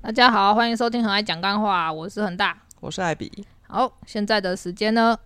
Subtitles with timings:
[0.00, 2.56] 大家好，欢迎收听很爱讲干话，我是恒大。
[2.80, 5.18] 我是艾比，好，现在的时间呢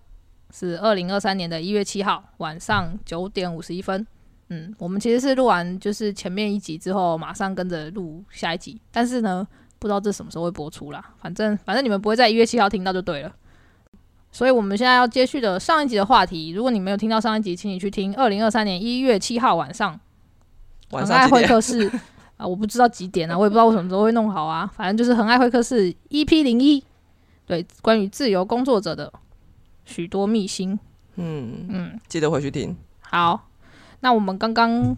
[0.50, 4.06] 是二零二三年的一月七号晚上九点五十一分。
[4.48, 9.46] 嗯，我们其实是录完就是前面一集之后，马上跟着录下一集，但是呢，
[9.78, 11.14] 不知道这什么时候会播出啦。
[11.18, 13.32] 反正反正你们不会在一月七号听到就对了。
[14.32, 19.98] 所以我们现在要接续的上一集的话题，如果你没有听到上一集，请你去听二零二三年一月七号晚上
[20.90, 21.44] 很爱会？
[21.44, 21.90] 客室
[22.38, 26.82] 啊，我不知道几点啊，我也不知道我什么时候会弄好啊，反正就是很爱会客室 EP 零一，
[27.44, 29.12] 对，关于自由工作者的
[29.84, 30.78] 许多秘辛。
[31.16, 32.76] 嗯，嗯，记得回去听。
[33.00, 33.48] 好，
[34.00, 34.96] 那我们刚刚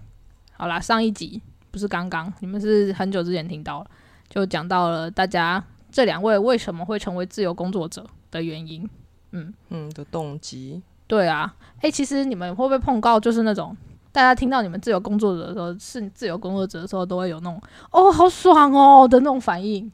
[0.52, 3.86] 好啦，上一集不是刚刚，你们是很久之前听到了，
[4.28, 8.88] 就讲到了大家这两位为什么会成为自由工作者的原因。
[9.32, 13.76] 嗯嗯的动机，对啊，诶，其实你们会不会碰到就是那种
[14.12, 17.60] 大家听到你们自由工作者的时候，是自由工作者的时候，都会有那种
[17.90, 19.90] 哦好爽哦的那种反应，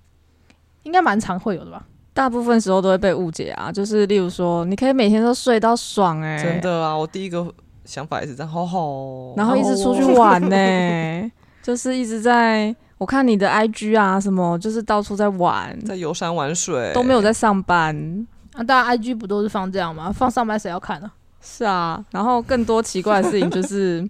[0.82, 1.84] 应该蛮常会有的吧？
[2.12, 6.96] 大部分时候都会被误解啊，就是例如说，你可以每天都睡到爽哎、真，的啊！
[6.96, 7.46] 我第一个
[7.84, 9.34] 想法也是这样，好好哦。
[9.36, 11.30] 然后一直出去玩呢、
[11.62, 18.26] 就是一直在我看你的 IG 啊什么，就是到处在玩，在游山玩水都没有在上班。
[18.58, 20.10] 啊，大家 IG 不都是放这样吗？
[20.12, 24.00] 放上班谁要看呢、是啊，然后更多奇怪的事情就是，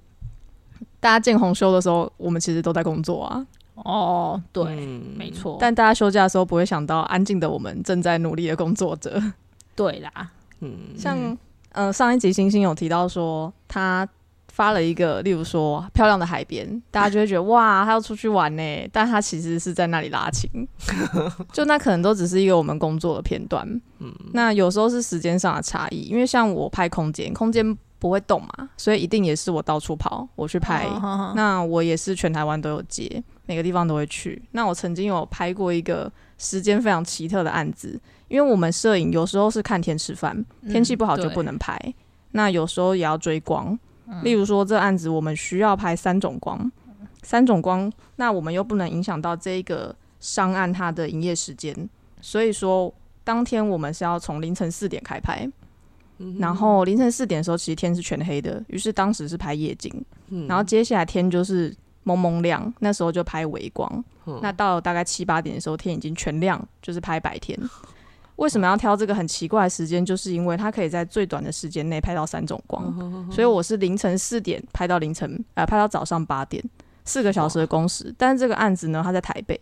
[0.98, 9.22] 大家见红休的时候，我们其实都在工作啊，哦，对，嗯没错，但大家休假的时候不会想到，安静的我们正在努力的工作着。
[9.76, 10.10] 对啦，
[10.60, 11.36] 嗯，像
[11.72, 14.08] 呃上一集星星有提到说，他
[14.58, 20.50] 发了一个，例如说漂亮的海边，大家就会觉得哇，他要出去玩呢， 但他其实是在那里拉琴，
[21.54, 23.64] 就那可能都只是一个我们工作的片段。
[24.00, 30.86] 嗯，那有时候是时间上的差异，因为像我拍空间，空间不会动嘛，所以一定也是我到处跑，我去拍。
[30.86, 34.42] 哦好好那我也是全台湾都有接，每个地方都会去。
[34.50, 41.78] 那我曾经有拍过一个时间非常奇特的案子，因为我们摄影有时候是看天吃饭，天气不好就不能拍。
[42.32, 43.78] 那有时候也要追光，
[44.22, 46.70] 例如说这案子我们需要拍三种光，
[47.22, 51.88] 三种光，那我们又不能影响到这一个商案它的营业时间，
[52.20, 52.92] 所以说
[53.24, 55.48] 当天我们是要从凌晨四点开拍。
[56.40, 60.04] 然后凌晨四点的时候，其实天是全黑的，于是当时是拍夜景，
[60.48, 64.04] 然后接下来天就是蒙蒙亮，那时候就拍微光。
[64.42, 67.56] 那到了大概七八点的时候，天已经全亮，就是拍白天。
[68.38, 70.04] 为什么要挑这个很奇怪的时间？
[70.04, 76.62] 就是因为它可以在最短的时间内拍到三种光，所以我是凌晨四点拍到凌晨，呃，拍到早上八点，
[77.04, 78.14] 四个小时的工时。
[78.16, 79.60] 但是这个案子呢，它在台北，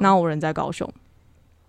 [0.00, 0.86] 那我人在高雄，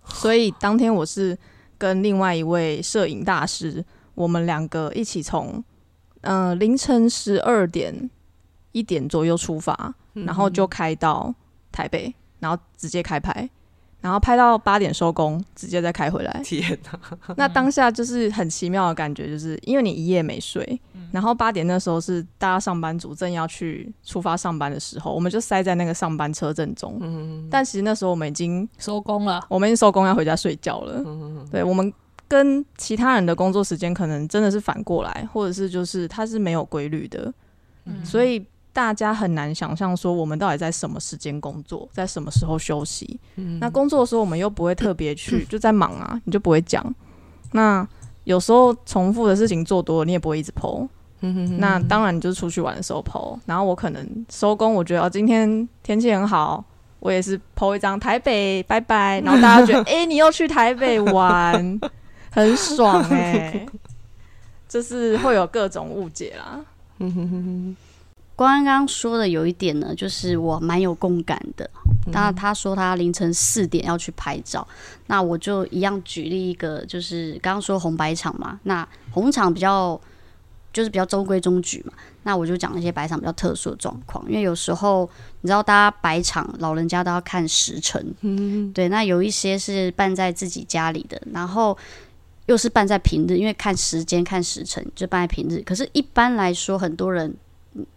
[0.04, 1.36] 所以当天我是
[1.78, 3.82] 跟另外一位摄影大师，
[4.14, 5.64] 我们两个一起从
[6.20, 8.10] 呃凌晨十二点
[8.72, 11.34] 一点左右出发，然后就开到
[11.72, 13.48] 台北，然后直接开拍，
[14.00, 16.40] 然后拍到八点收工，直接再开回来。
[16.44, 20.80] 天哪，那当下就是很奇妙的感觉，就是因为你一夜没睡，
[21.12, 27.00] 然后八点那时候是大家上班族正要去出发上班的时候，我们就塞在那个上班车阵中。
[27.50, 31.04] 但其实那时候我们已经收工了，我们已经收工要回家睡觉了。
[31.50, 31.92] 对，我们
[32.26, 37.32] 跟其他人的工作时间可能真的是反过来，或者是就是它是没有规律的，
[38.04, 43.18] 所以大家很难想象说我们到底在什么时间工作，在什么时候休息。
[43.60, 46.94] 那工作的时候我们又不会特别去， 就在忙啊，你就不会讲。
[47.52, 47.86] 那
[48.24, 50.86] 有时候重复的事情做多了，你也不会一直剖。
[51.58, 53.36] 那当然，你就是出去玩的时候剖。
[53.44, 56.64] 然后我可能收工，我觉得哦，今天天气很好，
[57.00, 59.20] 我也是剖一张台北，拜拜。
[59.20, 61.80] 然后大家觉得， 哎、你又去台北玩，
[62.30, 63.66] 很爽哎、
[64.68, 66.64] 就是会有各种误解啦。
[68.44, 71.68] 刚刚说的有一点呢，就是我蛮有共感的。
[72.12, 74.66] 那他说他凌晨四点要去拍照，
[75.06, 80.00] 那我就一样举例一个，就是刚刚说红白场嘛，那红场比较
[80.72, 81.92] 就是比较中规中矩嘛，
[82.22, 85.08] 那我就讲一些白场比较特殊的状况，因为有时候
[85.42, 88.04] 你知道，大家白场老人家都要看时辰，
[88.72, 91.76] 对，那有一些是办在自己家里的，然后
[92.46, 97.32] 又是办在平日，因为看时间看时辰就办在平日，可是一般来说，很多人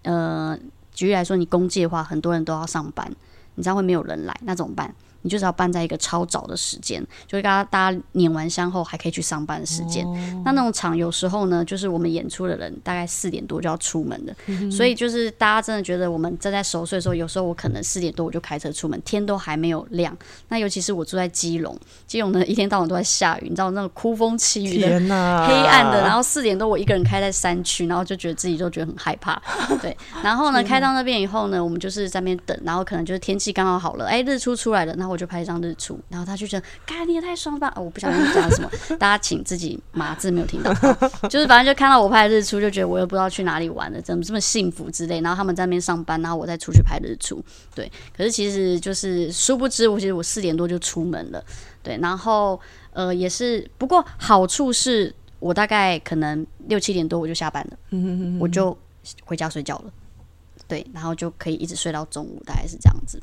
[0.03, 0.57] 呃，
[0.91, 3.11] 举例来说，你公祭的话，很多人都要上班，
[3.55, 4.93] 你这样会没有人来，那怎么办？
[5.23, 10.05] 你就是要办在一个超早的时间，就会跟大家捻完香后还可以去上班的时间。
[10.45, 14.35] 那那种场有时候呢，就是我们演出的人大概四点多就要出门的，
[14.71, 20.15] 所以就是大家真的觉得我们正在熟睡的时候，有时候我可能四点多我就开车出门，天都还没有亮。
[20.49, 24.99] 那尤其是我住在基隆，基隆呢一天到晚都在下雨，你知道那种哭风凄雨的。
[25.13, 29.41] 黑暗的，然后四点多我一个人开在山区，然后就觉得自己就觉得很害怕，
[29.81, 29.95] 对。
[30.23, 37.71] 然后呢，开到那边以后呢，我们就是在那边等，然后可能就是天气刚好好了，哎，日出出来了，然后我就拍一张日出，然后他就觉得，嘎，你也太爽吧！
[37.75, 40.73] 哦，我不想讲什么， 大家请自己码字没有听到，
[41.29, 45.21] 就是反正就看到我拍日出，就觉得我又不知道去哪里玩了，怎么这么幸福之类。
[45.21, 47.41] 然后他们在那边上班，然后我再出去拍日出，
[47.73, 47.89] 对。
[48.17, 51.43] 可是其实就是殊不知，我其实我四点多就出门了，
[51.81, 51.97] 对。
[52.01, 52.59] 然后
[52.91, 55.13] 呃，也是，不过好处是。
[55.39, 57.77] 我大概可能六七点多我就下班了，
[58.39, 58.77] 我就
[59.25, 59.91] 回家睡觉了，
[60.69, 63.21] 对，然后就可以一直睡到中午，大概是这样子。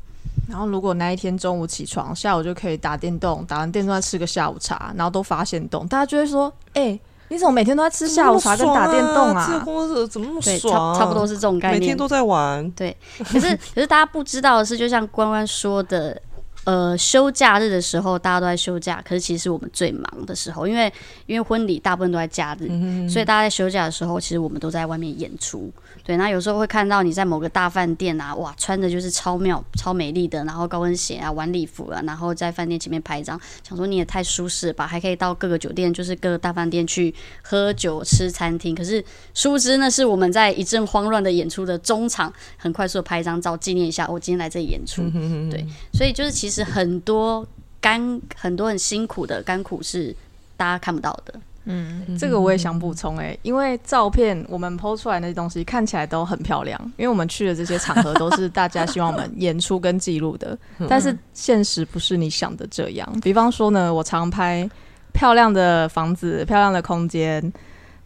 [0.51, 6.99] 然后如果那一天中午起床，下午就可以打电动，打完电动再吃个下午茶，然后都发现动，大家就会说：“哎，
[7.29, 9.47] 你怎么每天都在吃下午茶跟打电动啊？
[9.49, 10.99] 这工作怎么那么爽？
[10.99, 12.69] 差不多是这种概念，每天都在玩。
[12.71, 16.21] 对，可是 可是大家不知道的是，就像关关说的。
[16.63, 20.91] 呃，休假日的时候，大家都在休假，可是其实是我们最忙的时候，因为
[21.25, 22.67] 因为婚礼大部分都在假日，
[23.09, 25.71] 所以大家在休假的时候，其实我们都在外面演出。
[26.03, 38.75] 对，那有时候会看到你在某个大饭店啊，哇，穿的就是超妙、超美丽的，然后高跟鞋啊、晚礼服啊，然后在饭店前面拍一张，想说你也太舒适吧，还可以到各个酒店，就是各个大饭店去喝酒、吃餐厅。
[38.75, 39.03] 可是
[39.33, 45.03] 殊不知，那是我们在一阵慌乱的演出的中场，很快速的拍一张照纪念一下，我今天来这里演出。
[45.51, 47.47] 对，所以就是其实很多
[47.79, 50.13] 甘、很多很辛苦的甘苦是
[50.57, 51.33] 大家看不到的。
[51.65, 60.57] 嗯，这个我也想补充哎，因为照片我们剖出来那些东西看起来都很漂亮，因为我们去的这些场合都是大家希望我们 演出跟记录的，
[60.89, 63.07] 但是现实不是你想的这样。
[63.21, 64.67] 比方说呢，我常拍
[65.13, 67.53] 漂亮的房子、漂亮的空间，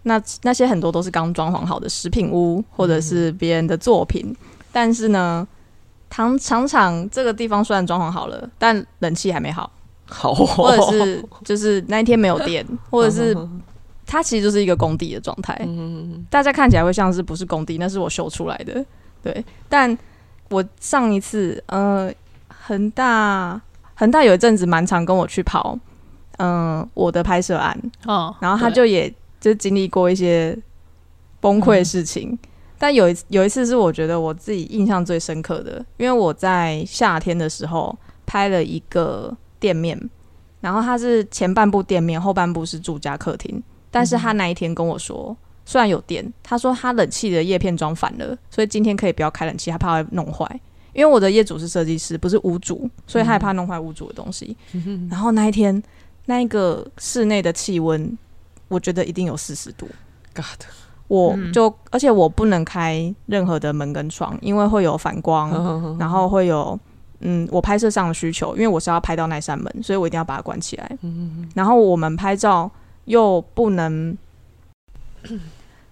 [0.04, 4.36] 那那些很多都是刚装潢好的食品屋或者是别人的作品，
[4.74, 5.48] 但是呢，
[6.16, 9.70] 常常常这个地方虽然装潢好了，但冷气还没好。
[10.08, 13.36] 好，或者是就是那一天没有电， 或者是
[14.06, 15.60] 它其实就是一个工地的状态。
[15.68, 18.86] 嗯大家看起来会像是不是工地，那是我修出来的。
[19.22, 19.98] 对，但
[20.50, 22.10] 我上一次呃，
[22.48, 23.60] 恒大
[23.96, 25.78] 恒大有一阵子蛮常跟我去跑，
[26.38, 30.58] 嗯，我的拍摄案哦，然后他就也就经历过一些
[31.42, 32.38] 崩溃的事情。
[32.86, 37.98] 但有一有一次是我觉得我自己印象最深刻的，因为我在夏天的时候
[38.28, 39.36] 拍了一个。
[39.58, 39.98] 店面，
[40.60, 43.64] 然后它是前半部店面，后半部是住家客厅。
[43.90, 45.36] 但是他那一天跟我说，
[45.66, 50.46] 虽然有电，他说他冷气的叶片装反了，所以今天可以不要开冷气，他怕会弄坏。
[50.94, 54.56] 因为我的业主是设计师，不是屋主，所以害怕弄坏屋主的东西。
[55.10, 55.82] 然后那一天，
[56.26, 58.16] 那一个室内的气温，
[58.68, 59.88] 我觉得一定有四十度。
[60.36, 60.68] God，
[61.08, 66.80] 我就而且我不能开任何的门跟窗，因为会有反光，然后会有。
[67.22, 70.98] 嗯，我拍摄上的需求，因为我是要拍到那扇门，所以我一定要把它关起来。
[71.02, 72.70] 嗯然后我们拍照
[73.06, 74.16] 又不能，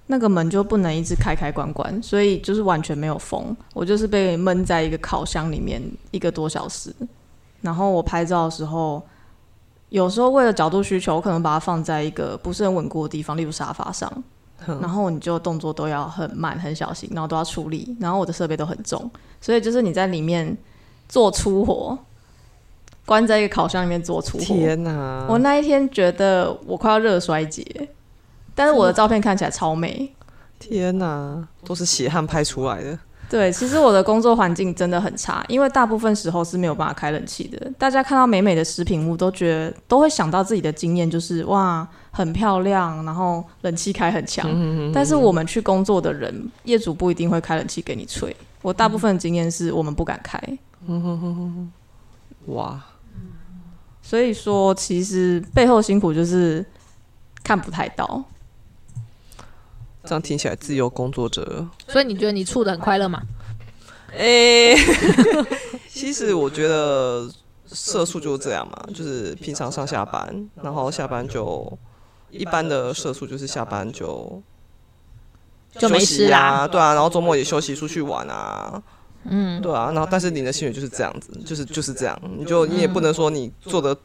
[0.07, 3.55] 那个门就不能一直开开关关，所以就是完全没有风。
[3.73, 5.81] 我就是被闷在一个烤箱里面
[6.11, 6.93] 一个多小时。
[7.61, 9.01] 然后我拍照的时候，
[9.89, 14.11] 有时候为了角度需求，我可能把它放在一个不是很稳固的地方，例如沙发上。
[14.65, 17.95] 然后你就动作都要很慢、很小心，然后都要出力。
[17.99, 19.09] 然后我的设备都很重，
[19.39, 20.57] 所以就是你在里面。
[21.09, 21.95] 做粗活，
[23.05, 24.43] 关在一个烤箱里面做粗活。
[24.45, 25.27] 天哪！
[25.29, 27.63] 我那一天觉得我快要热衰竭，
[28.55, 30.11] 但是我的照片看起来超美。
[30.57, 32.97] 天哪，都是血汗拍出来的。
[33.33, 37.71] 对，其实我的工作环境真的很差，因为大部分时候是没有办法开冷气的。
[37.79, 44.47] 大家看到美美的食品屋，都觉得都会想到自己的经验，就是哇，很漂亮，然后冷气开很强。
[44.93, 48.35] 但是我们去工作的人，业主不一定会开冷气给你吹。
[48.61, 50.39] 我大部分的经验是我们不敢开。
[52.45, 52.79] 哇！
[54.03, 56.63] 所以说，其实背后辛苦就是
[57.43, 58.23] 看不太到。
[60.05, 61.67] 这样听起来，自由工作者。
[61.87, 63.21] 所以你觉得你处的很快乐吗？
[64.15, 64.75] 诶，
[65.89, 67.27] 其实我觉得
[67.71, 71.77] 社畜就是这样嘛，就是平常上下班，然后下班就
[72.29, 74.41] 一般的社畜就是下班就
[75.79, 78.81] 就没事啊，对啊，然后周末也休息出去玩啊。
[79.25, 83.97] 嗯，对啊，然后但是你的薪水就是这样子，就是就是这样，你就你也不能说你做的，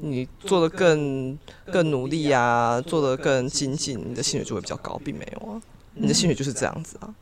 [0.00, 1.38] 你做的更
[1.72, 5.62] 更努力啊，做的更精进，你的薪水就会比较高，并没有啊，
[5.94, 7.14] 你的薪水就是这样子啊。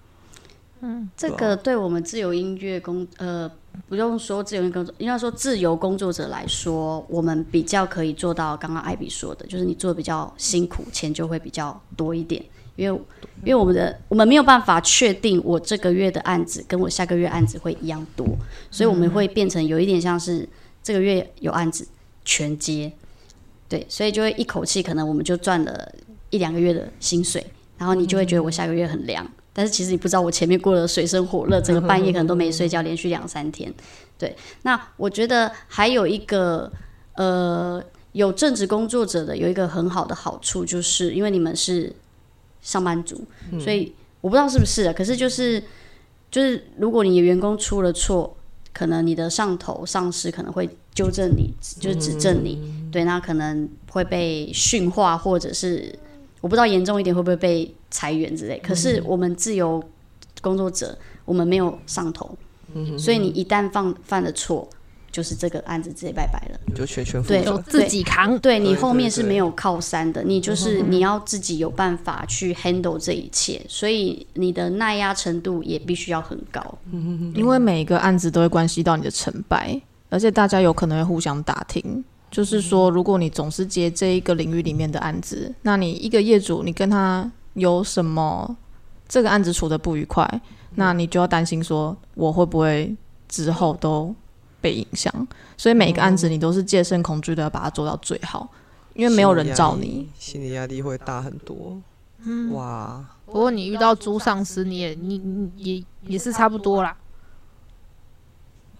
[0.80, 3.50] 嗯，这个对我们自由音乐工呃。
[3.88, 12.44] 不用说自由工作，应该说自由工作者来说，我们比较可以做到刚刚艾比说的，就是你做的比较辛苦，钱就会比较多一点。
[12.76, 13.00] 因为
[13.42, 18.26] 因为我们的我们没有办法确定我这个月的案子跟我下个月案子会一样多，
[18.70, 20.46] 所以我们会变成有一点像是
[20.82, 21.88] 这个月有案子
[22.24, 22.92] 全接，
[23.68, 25.92] 对，所以就会一口气可能我们就赚了
[26.30, 27.44] 一两个月的薪水，
[27.78, 29.26] 然后你就会觉得我下个月很凉。
[29.54, 33.70] 但是其实你不知道，我前面过了水深火热，整个半夜可能都没睡觉，连续两三天。
[34.16, 36.72] 对，那我觉得还有一个
[37.16, 41.94] 呃，有正职工作者的有一个很好的好处，就是因为你们是
[42.62, 43.22] 上班族，
[43.60, 45.62] 所以我不知道是不是，可是就是
[46.30, 48.34] 就是如果你的员工出了错，
[48.72, 52.58] 可能你的上头上司可能会纠正你，就是指正你，
[52.90, 55.98] 对，那可能会被训话，或者是。
[56.40, 59.80] 我不知道严重一点会不会被裁员之类，可是我们自由
[60.40, 62.36] 工作者，我们没有上头，
[62.98, 64.68] 所以你一旦犯犯了错，
[65.12, 76.76] 就是这个案子直接拜拜了，就全权对自己扛，对你后面是没有靠山的，你就是你要自己有办法去 handle 这一切，所以你的耐压程度也必须要很高，
[77.36, 79.80] 因为每一个案子都会关系到你的成败，
[80.12, 82.04] 而且大家有可能会互相打听。
[82.30, 88.56] 就是说，如果你总是接这一个领域里面的案子，那你一个业主，你跟他有什么
[89.08, 90.26] 这个案子处的不愉快，
[90.76, 92.94] 那你就要担心说，我会不会
[93.28, 94.14] 之后都
[94.60, 95.12] 被影响？
[95.56, 98.48] 所以每一个案子你都是戒慎恐惧的，要把它做到最好，
[98.94, 101.80] 因为没有人罩你，心理压力会大很多。
[102.24, 103.04] 嗯哇！
[103.26, 106.96] 不过你遇到租上司，你也你你也也是差不多啦。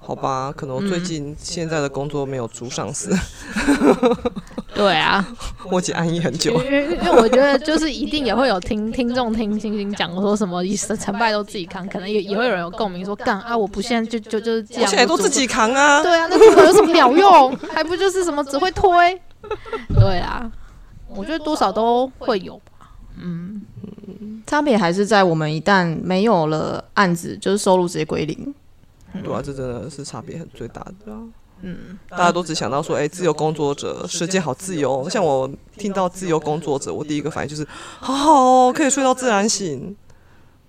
[0.04, 3.16] 好吧，可能我最近现在的工作没有租上司。
[4.75, 5.25] 对啊，
[5.71, 6.52] 我已经安逸很久。
[6.64, 10.61] 因为因为我觉得就是一定也会有听听众听星星讲说什么
[10.99, 16.02] 成败都自己扛，可能也也会有人有共鸣说干啊，我不现在就就就是这样，我现在都自己扛啊。
[16.02, 17.56] 对啊，那这个有什么鸟用？
[17.73, 19.21] 还不就是什么只会推？
[19.94, 20.50] 对啊，
[21.14, 22.90] 我觉得多少都会有吧。
[23.21, 23.62] 嗯，
[24.47, 28.54] 差别还是在我们一旦没有了案子，就是收入直接归零。
[29.23, 31.12] 对啊，这真的是差别很最大的。
[31.64, 35.09] 嗯，大家都只想到说，哎，自由工作者世界好自由。
[35.09, 37.64] 像我听到自由工作者，我第一个反应就是，
[38.00, 39.95] 好好哦，可以睡到自然醒。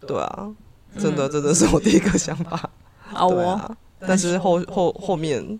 [0.05, 0.53] 对啊，
[0.99, 2.69] 真的真的是我第一个想法。
[3.11, 5.59] 啊，我，但是后后后面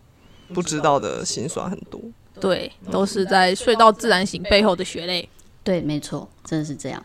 [0.54, 2.00] 不知道的心酸很多。
[2.40, 5.28] 对，都是在睡到自然醒背后的血泪。
[5.64, 7.04] 对，没错，真的是这样。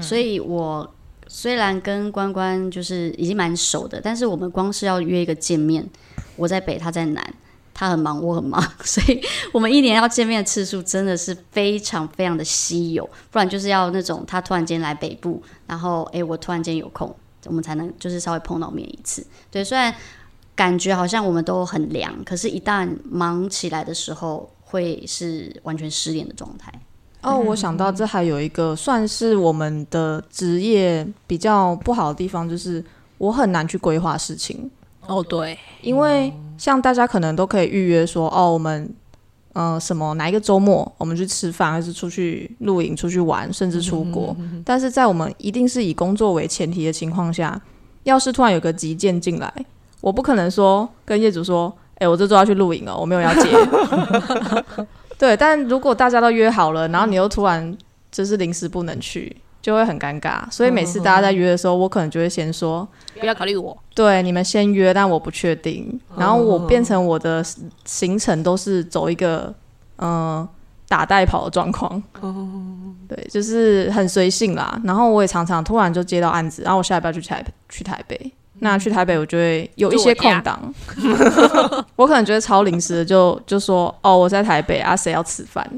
[0.00, 0.92] 所以我。
[1.28, 5.88] 虽然跟关关就是已经蛮熟的，但是我们光是要约一个见面，
[6.36, 7.34] 我在北，他在南，
[7.72, 9.20] 他很忙，我很忙， 所以
[9.52, 13.08] 我们一年要见面的次数真的是非常非常的稀有。
[13.30, 17.14] 不然就是要那种他突然间来北部，然后诶，我突然间有空，
[17.46, 19.26] 我们才能就是稍微碰到面一次。
[19.50, 19.94] 对，虽然
[20.54, 26.72] 感觉好像我们都很凉，可是一旦忙起来的时候，会是完全失联的状态。
[27.22, 32.84] 哦，我想到这还有一个算是我们的职业比较不好的地方，就是
[33.18, 34.68] 我很难去规划事情。
[35.06, 38.92] 哦，对，因为像大家可能都可以预约说，哦，我们
[39.52, 44.36] 呃什么哪一个周末我们去吃饭，还是出去露营、出去玩，甚至出国。
[44.64, 47.60] 但是在我们一定是以工作为前提的情况下，
[48.02, 49.52] 要是突然有个急件进来，
[50.00, 53.48] 我不可能说跟业主说，哎，我这周要去露营哦，我没有要接。
[55.22, 57.78] 对，但如果大家都约好了，然后你又突然
[58.10, 60.50] 就是临时不能去，就会很尴尬。
[60.50, 62.88] 所以每次大家在约的时候，我可能就会先说
[63.20, 63.78] 不要考虑我。
[63.94, 66.00] 对，你们先约，但我不确定。
[66.16, 67.40] 然后我变成我的
[67.84, 69.54] 行程都是走一个
[69.98, 70.48] 嗯
[70.88, 72.02] 打带跑的状况。
[73.06, 74.76] 对，就是很随性啦。
[74.82, 78.32] 然后我也常常突然就接到案子，然后我下礼拜去台去台北。
[78.64, 80.72] 那去台北，我就会有一些空档，
[81.96, 85.68] 我可能觉得超临时的，就就说哦，我在台北啊，谁要吃饭？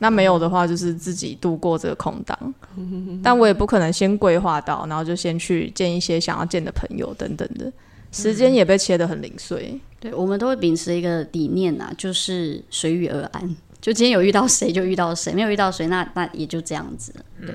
[0.00, 2.54] 那没有的话，就是自己度过这个空档。
[3.22, 7.72] 但我也不可能先规划到，然后就先去见一些想要见的朋友等等的，
[8.10, 9.80] 时间也被切得很零碎。
[10.00, 13.56] 对，我们都会秉持一个理念呐，就是随遇而安。
[13.80, 17.14] 就今天有遇到谁就遇到谁，没有遇到谁，那那也就这样子。
[17.40, 17.54] 对，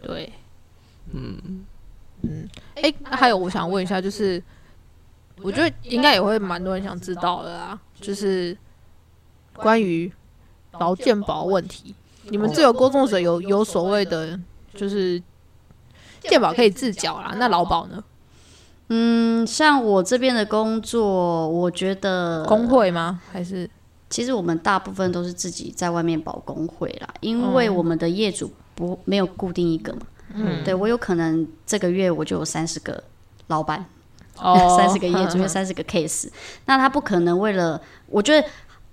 [0.00, 0.32] 对，
[1.12, 1.36] 嗯。
[2.28, 4.42] 嗯，哎，还有我想问一下，就是
[5.42, 8.56] 我觉得应该也会蛮多人想知道的啦，就是
[9.54, 10.10] 关于
[10.78, 14.38] 劳健保问题，你们自由工作者有有所谓的，
[14.74, 15.22] 就是
[16.20, 18.02] 健保可以自缴啦，那劳保呢？
[18.88, 23.20] 嗯，像我这边的工作，我觉得工会吗？
[23.32, 23.68] 还是
[24.08, 30.00] 其实我们大部分都是自己在外面保工会啦，因为我们的业主不没有固定一个嘛。
[30.36, 33.02] 嗯，对我有可能这个月我就有三十个
[33.48, 33.84] 老板，
[34.38, 34.76] 哦。
[34.78, 36.28] 三十个业主有 三十个 case，
[36.66, 38.46] 那他不可能为了，我觉得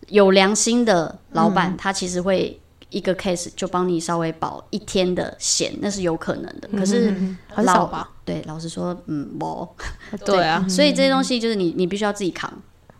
[0.07, 2.59] 有良心的老板，他其实会
[2.89, 6.69] 一个 case 就帮你稍微保一天的险，那是有可能的。
[6.77, 7.11] 可是
[7.49, 8.09] 很老少吧？
[8.23, 9.75] 对，老实说，嗯，我
[10.23, 12.51] 对啊，所以这些东西就是你你必须要自己扛，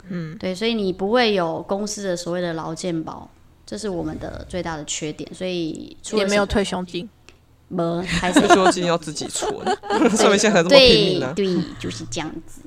[0.10, 3.30] 嗯，对，所以你不会有公司的所谓的劳健保，
[3.66, 7.08] 这是我们的最大的缺点，所以也没有退休金。
[7.74, 9.52] 没还是退休金要自己存，
[10.16, 12.62] 上面现在还这么拼命呢、对对，就是这样子。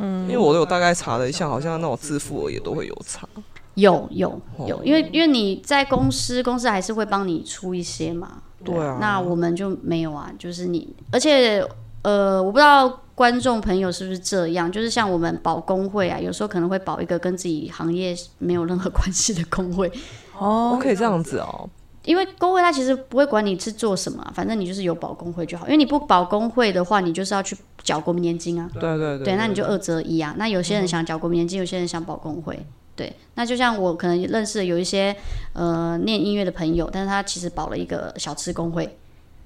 [0.00, 3.28] 嗯因为我有大概查了一下，好像那种自付额也都会有差。
[3.74, 8.42] 有有哦有，因为因为你在公司，公司还是会帮你出一些嘛。
[8.64, 11.64] 对啊那我们就没有啊，就是你，而且
[12.02, 19.90] 呃，我不知道观众朋友是不是这样，就是像我们保工会啊，有时候可能会保一个跟自己行业没有任何关系的工会，
[20.36, 21.70] 哦，可以这样子哦。
[22.08, 25.66] 因为工会它其实不会管你是做什么啊、反正你就是有保工会就好。
[25.66, 28.66] 因为你不保工会的话，你就是要去缴国民年金啊。
[28.72, 30.34] 对对对对，那你就二择一啊。
[30.38, 32.58] 那有些人想缴国民年金，有些人想保工会。
[32.96, 35.14] 对，那就像我可能认识的有一些
[35.52, 38.98] 呃念音乐的朋友，但是他其实保了一个小吃工会，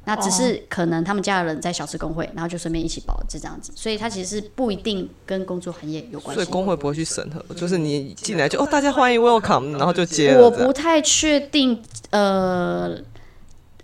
[0.05, 3.73] 那只是可能他们家的人在小吃工会，然后就顺便一起保，就这样子。
[3.75, 6.53] 所以他其实是不一定跟工作行业有关系所以系。
[6.53, 10.51] 工会不会去审核，就是你进来就哦，大家欢迎 welcome，然后就接了我。
[10.51, 12.97] 不太确定，呃，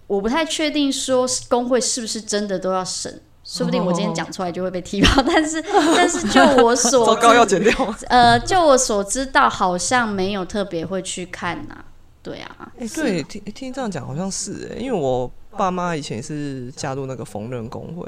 [0.06, 3.22] 我不太确定说工会是不是真的都要审。
[3.44, 5.62] 说不定我今天讲出来就会被踢爆，但是
[5.96, 7.72] 但是就我所糟糕，要剪掉。
[8.08, 11.82] 呃，就我所知道，好像没有特别会去看呐、
[12.22, 18.04] 对啊，哎、对，听听这样讲好像是哎，因为我爸妈以前是加入那个缝纫工会，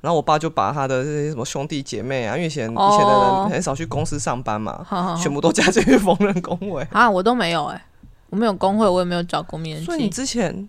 [0.00, 5.22] 然后我爸就把他的这些什么兄弟姐妹啊，因为以前、以前的哦人很少去公司上班嘛，好好好。
[5.22, 6.82] 全部都加进去缝纫工会。
[6.92, 7.84] 啊，我都没有哎、
[8.30, 10.68] 我没有工会，我也没有缴国民年所以你，之前，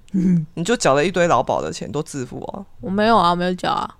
[0.53, 3.95] 你就缴了一堆劳保的钱，都自付啊，我没有啊，我没有缴啊，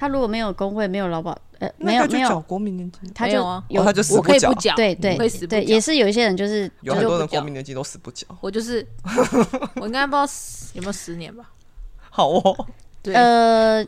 [0.00, 8.26] 他如果没有工会，没有劳保，呃，没有没有，个就缴国民年金，他有啊有哦他就死我可以不缴，对对我可以死对，也是有一些人就是有很多人国民年金都死不缴。
[8.40, 8.86] 我就是
[9.76, 11.50] 我应该不知道十有没有十年吧，
[12.08, 12.66] 好哦，
[13.02, 13.86] 对，呃，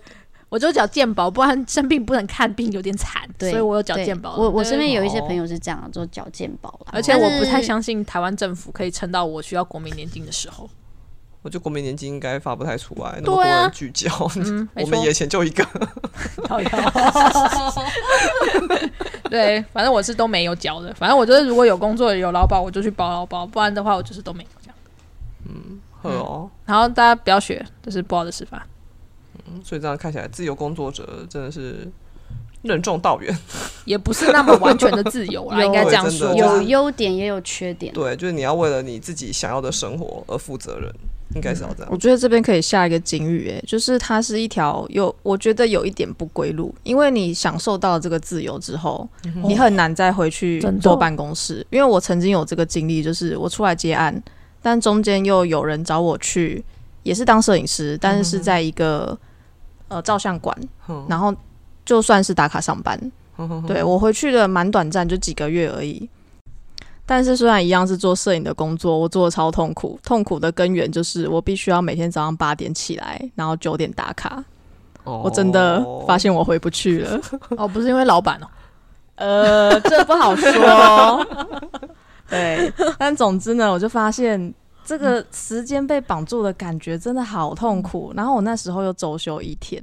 [0.51, 4.37] 我就缴健保，不然生病不能看病有点惨，所，以我有缴对健保。
[4.37, 10.69] 我我身边有一些哦朋友是这样做缴健保啦，而且我不太相信台湾政府可以撑到我需要国民年金的时候。
[11.43, 15.67] 我觉得国民年金应该发不太出来，那么多人聚焦，嗯， 我们错眼前就一个。
[19.29, 20.95] 对，反正我是都没有缴的。
[20.95, 24.77] 反正我觉得如果有工作有劳保，我就去保劳保；不然的话，我就是都没有这样。
[26.03, 28.63] 呵哦，然后大家不要学，这是不好的示范。
[29.65, 31.91] 所以这样看起来，自由工作者真的是
[32.63, 33.37] 任重道远。
[33.85, 36.35] 也不是那么完全的自由啦，有应该这样说。
[36.37, 40.93] 有优点也有缺点，对，就是你要为了你自己想要的生活而负责任，
[41.35, 41.89] 应该是要这样。
[41.91, 49.09] 我觉得这边可以下一个警语，哎，就是它是一条有，我觉得有一点不归路，因为你享受到这个自由之后，
[49.45, 51.67] 你很难再回去坐办公室。
[51.71, 54.23] 因为我曾经有这个经历，就是我出来接案，
[54.61, 56.65] 但中间又有人找我去，
[57.03, 59.19] 也是当摄影师，但是是在一个
[59.89, 60.57] 呃照相馆，
[60.89, 61.35] 嗯然后
[61.85, 62.99] 就算是打卡上班，
[63.37, 66.09] 哼对我回去的蛮短暂，就几个月而已。
[67.05, 69.99] 但是虽然一样是做摄影的工作，我做的超痛苦。
[70.03, 74.43] 痛苦的根源就是我必须要每天早上八点起来，然后九点打卡。
[75.05, 77.21] 我真的发现我回不去了。
[77.57, 78.47] 哦，不是因为老板哦，
[79.17, 81.27] 呃，这不好说。
[82.31, 88.13] 对，但总之呢，我就发现这个时间被绑住的感觉真的好痛苦。
[88.17, 89.83] 然后我那时候又周休一天，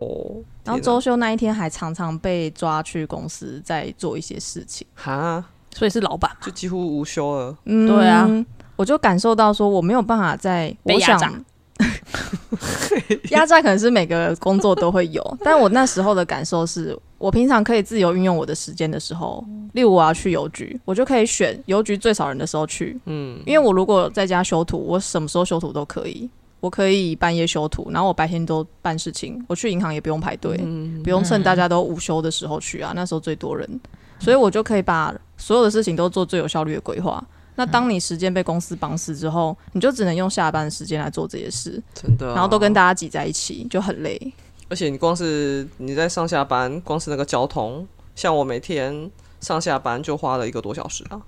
[0.00, 4.84] 哦，然后周休那一天还常常被抓去公司在做一些事情。
[4.96, 6.38] 哈，所以是老板嘛。
[6.42, 7.56] 就几乎无休了。
[7.64, 8.28] 嗯，对啊，
[8.76, 11.44] 我就感受到说我没有办法在我想被压榨
[13.30, 26.28] 压榨可能是每个工作都会有， 但我那时候的感受是我平常可以自由运用我的时间的时候，例如我要去邮局，我就可以选邮局最少人的时候去，嗯，因为我如果在家修图，我什么时候修图都可以。
[26.60, 29.42] 我可以半夜修图，然后我白天都办事情。
[29.48, 30.58] 我去银行也不用排队，
[31.02, 33.80] 不用趁大家都午休的时候去啊，那时候最多人，
[34.20, 37.20] 所以我就可以把所有的事情都做最有效率的规划。
[37.56, 44.32] 那当你时间被公司绑死之后，你就只能用下班的时间来做这些事，真的啊、然后都跟大家挤在一起，就很累。
[44.68, 51.20] 而且你光是你在上下班，光是那个交通，像我每天上下班就花了一个多小时啊，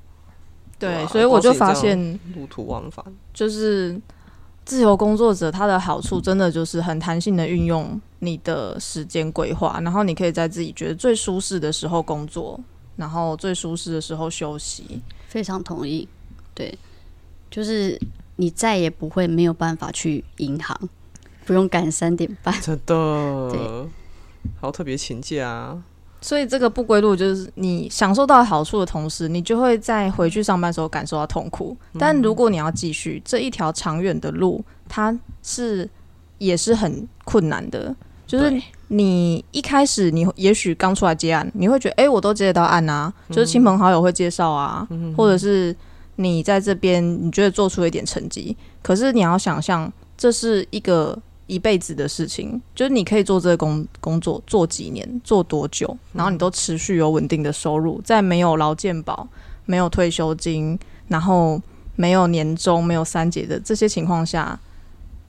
[0.78, 3.05] 对，所以我就发现，路途往返。
[3.35, 4.00] 就是
[4.64, 12.59] 自由工作者他的好处，真的就是很弹性的运用你的时间规划，然后你可以在自己觉得最舒适的时候工作，
[12.96, 15.00] 然后最舒适的时候休息。
[15.28, 16.07] 非常同意。
[16.55, 16.78] 对，
[17.50, 17.98] 就是
[18.37, 20.78] 你再也不会没有办法去银行，
[21.46, 22.55] 不用赶三点半。
[22.61, 23.61] 真的对，
[24.61, 25.83] 还有特别请假啊。
[26.20, 31.76] 所以这个不归路就是你享受到好处的同时，你就会在回去上班的时候感受到痛苦。
[31.98, 35.88] 但如果你要继续这一条长远的路，它是
[36.38, 37.96] 也是很困难的。
[38.38, 45.74] 就是你一开始你也许刚出来接案，你会觉得哎，我都接得到案啊，就是亲朋好友会介绍啊，或者是
[46.16, 48.56] 你在这边你觉得做出一点成绩。
[48.82, 51.18] 可是你要想象，这是一个。
[51.48, 59.28] 一辈子的事情，就是你可以做这个工工作做几年，做多久，然后你都持续有稳定的收入，在没有劳健保、
[59.66, 61.60] 没有退休金，然后
[61.94, 64.58] 没有年终、没有三节的这些情况下，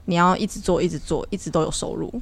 [0.06, 2.12] 你要一直做、一直做，一直都有收入。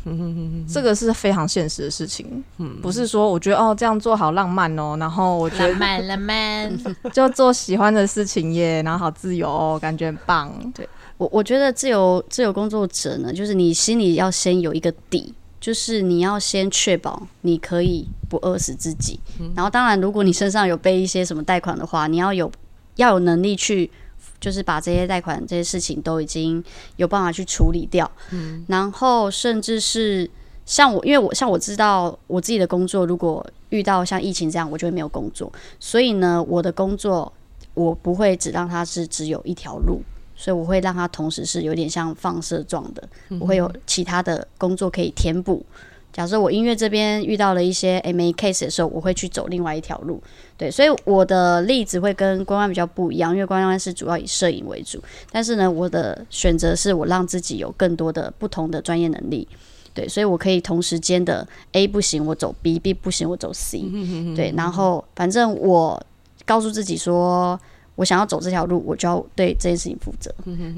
[0.73, 2.43] 这个是非常现实的事情，
[2.81, 6.79] 不是说我觉得哦这样做好浪漫哦，然后我觉得浪漫浪漫，
[7.13, 10.53] 就做喜欢的事情耶，然后好自由哦，感觉很棒。
[10.75, 10.89] 对。
[11.19, 19.21] 我我觉得自由自由工作者呢，就是你心里要先有一个底，就是你要先确保你可以不饿死自己。
[19.55, 22.51] 然后，当然，如果你身上有背一些什么贷款的话，你要有
[22.97, 23.89] 要有能力去，
[24.43, 26.63] 就是把这些贷款这些事情都已经
[26.97, 28.11] 有办法去处理掉。
[28.33, 30.29] 嗯，然后甚至是
[30.67, 35.51] 像我，因为我像我知道我自己的工作，如果遇到像疫情这样，我就会没有工作。
[35.79, 37.33] 所以呢，我的工作
[37.75, 40.03] 我不会只让它是只有一条路。
[40.35, 45.65] 所以我会让它同时是有点像放射状的，我会有其他的工作可以填补。
[46.13, 50.23] 假设我音乐这边遇到了一些 M A case 的时候，我会去走另外一条路。
[50.57, 59.49] 对，所以我的例子会跟关关比较不一样，因为关关是主要以摄影为主，但是呢，我的选择是我让自己有更多的不同的专业能力。
[59.95, 63.83] 对，所以我可以同时间的 A 不行，我走 B；B 不行，我走 C。
[64.37, 66.01] 对，然后反正我
[66.45, 67.59] 告诉自己说。
[67.95, 70.35] 我想要走这条路，我就要对这件事情负责。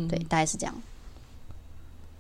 [0.09, 0.75] 对，大概是这样。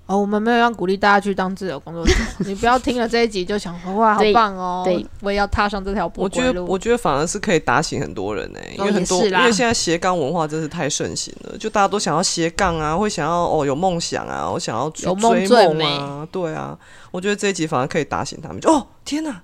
[0.06, 2.12] 哦，我们没有要鼓励大家去当自由工作者，
[2.44, 4.82] 你不要听了这一集就想说哇，好棒哦！
[4.84, 16.78] 对，我也要踏上这条不我觉得，我觉得反而是可以打醒很多人呢，因为很多，因为现在斜杠文化真是太盛行了，就大家都想要斜杠啊，会想要哦有梦想啊，我想要追梦啊，对啊。
[17.10, 19.40] 我觉得这一集反而可以打醒他们，就哦天哪，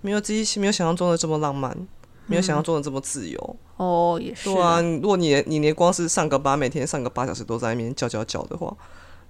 [0.00, 1.76] 没有自己没有想象中的这么浪漫。
[2.26, 4.44] 没有想象中的这么自由哦，也是。
[4.44, 8.74] 对啊，如果你你连光是上个班，每天上个八小时都在那边叫叫叫的话，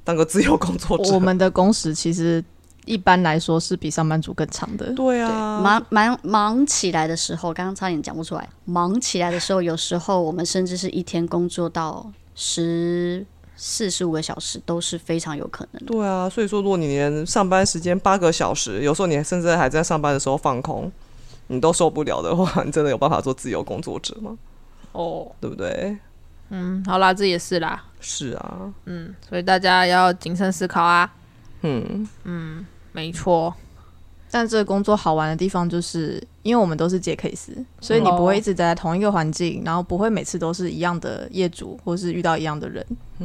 [0.05, 2.45] 当个自由工作者，我们的工时其实
[2.85, 4.93] 一般来说是比上班族更长的。
[4.93, 8.49] 对啊，忙忙忙起来的时候，刚刚差点讲不出来。
[8.67, 13.25] 忙起来的时候，有时候我们甚至是一天工作到十
[13.57, 15.93] 四十五个小时都是非常有可能的。
[15.93, 20.93] 对啊，所以说如果你连上班时间八个小时，有时候你甚至还在上班的时候放空。
[21.49, 24.35] 你都受不了的话，你真的有办法做自由工作者吗？
[24.93, 25.95] 哦，对不对？
[26.57, 27.85] 嗯，好啦，这也是啦。
[28.01, 31.13] 是啊，嗯，所以大家要谨慎思考啊。
[31.63, 33.53] 嗯嗯，没错。
[34.31, 42.85] 但这个工作好玩的地方，就是因为我们都是接 case，所以你不会一直在同一个环境，然后不会每次都是一样的业主，或是遇到一样的人。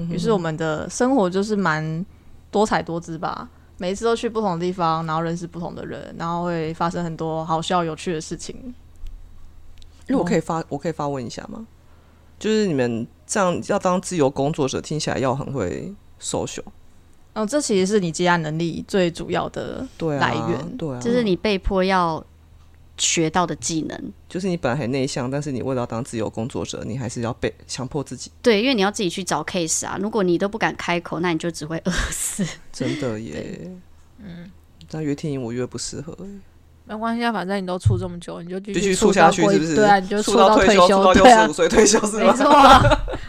[0.10, 2.06] 于是我们的生活就是蛮
[2.50, 3.48] 多彩多姿吧。
[3.78, 8.56] 每一次都去不同的地方，然后认识不同的人，然后会发生很多好笑有趣的事情。
[10.08, 11.66] 因为我可以发，我可以发问一下吗？
[12.40, 16.64] 就是你们这样要当自由工作者，听起来要很会 social。
[17.34, 19.88] 哦，这其实是你接案能力最主要的
[20.20, 22.26] 来源，对，啊，就是你被迫要。
[23.02, 23.98] 学到的技能，
[24.28, 28.30] 就是你本来很内向，但是你为了要当自由工作者，你还是要被强迫自己。
[28.42, 29.98] 对，因为你要自己去找 case 啊。
[30.02, 32.46] 如果你都不敢开口，那你就只会饿死。
[32.74, 33.72] 真的耶，
[34.18, 34.52] 嗯，
[34.90, 36.14] 但越听我越不适合。
[36.90, 39.76] 没关系啊，反正你都处这么久，你就继续处下去，是不是？
[39.76, 42.32] 对啊，你就处到退休，处到六十五岁退休，是吗？
[42.32, 42.50] 没错，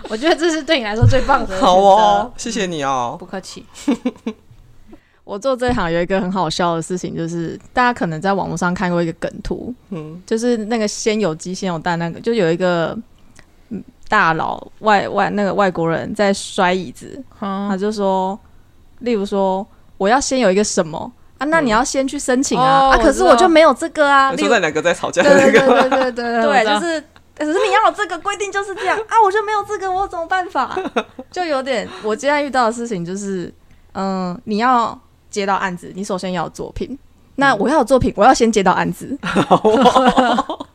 [0.08, 1.60] 我觉得这是对你来说最棒的。
[1.60, 3.66] 好哦，谢谢你哦， 不客气。
[5.24, 12.98] 我做这一行有一个很好笑的事情，就是大家可能在网络上看过一个梗图，嗯，就是那个先有鸡先有蛋那个，就有一个
[14.08, 18.36] 大佬外外那个外国人在摔椅子，他就说，
[19.00, 19.64] 例如说
[19.98, 27.05] 我要先有一个什么啊，那你要先去申请啊，啊，可是我就没有这个啊，说在两个在吵架，对对对对对对，对， 就是，
[27.37, 30.79] 可是你要有这个规定就是这样啊，我就没有这个，我有什么办法？
[31.33, 33.53] 就有点，我今天遇到的事情就是，
[33.94, 34.96] 嗯，你要。
[35.31, 36.98] 接到案子，你首先要有作品。
[37.37, 39.16] 那我要有作品，我要先接到案子。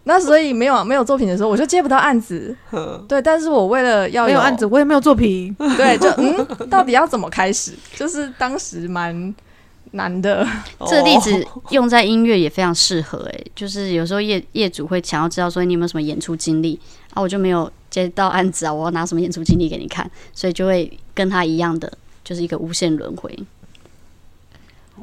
[0.06, 2.56] 那所以没有没有作品的时候，我就接不到案子。
[3.06, 5.54] 对，但是我为了要有案子，我也没有作品。
[5.76, 7.74] 对，就嗯，到底要怎么开始？
[7.98, 9.36] 就是当时蛮
[9.96, 10.48] 难的。
[10.88, 13.28] 这个例子用在音乐也非常适合。
[13.32, 16.80] 哎，就是有时候业业主会想要知道说你有没有什么演出经历
[17.14, 17.22] 啊？
[17.22, 20.10] 我就没有接到案子啊，我要拿什么演出经历给你看？
[20.34, 21.92] 所以就会跟他一样的，
[22.24, 23.38] 就是一个无限轮回。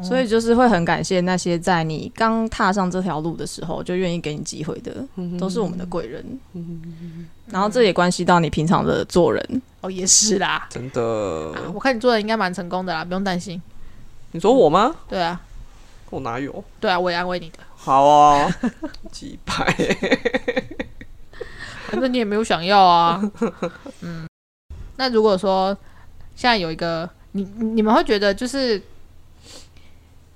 [0.02, 5.07] 所以就是会很感谢那些在你刚踏上这条路的时候就愿意给你机会的，
[5.38, 6.24] 都是我们的贵人。
[7.48, 9.62] 然后这也关系到你平常的做人。
[9.83, 11.52] 哦，也是啦，真的。
[11.74, 13.61] 我看你做的应该蛮成功的啦，不用担心。
[14.32, 14.94] 你说我吗？
[15.08, 15.40] 对啊，
[16.10, 16.64] 我哪有？
[16.80, 17.58] 对啊，我也安慰你的。
[17.76, 18.48] 好啊，
[19.12, 19.54] 几百，
[21.88, 23.20] 反正你也没有想要啊。
[24.00, 24.26] 嗯，
[24.96, 25.76] 那如果说
[26.34, 28.80] 现在有一个，你你们会觉得就是，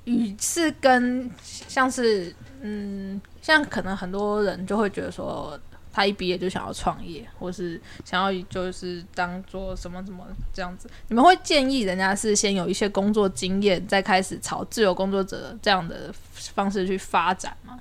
[0.05, 5.59] 语是跟像是，嗯，像可能很多人就会觉得说。
[5.97, 17.79] 他一毕业就想要创业，或是想要就是当做什么什么这样子，你们会建议人家是先有一些工作经验，再开始朝自由工作者这样的方式去发展吗？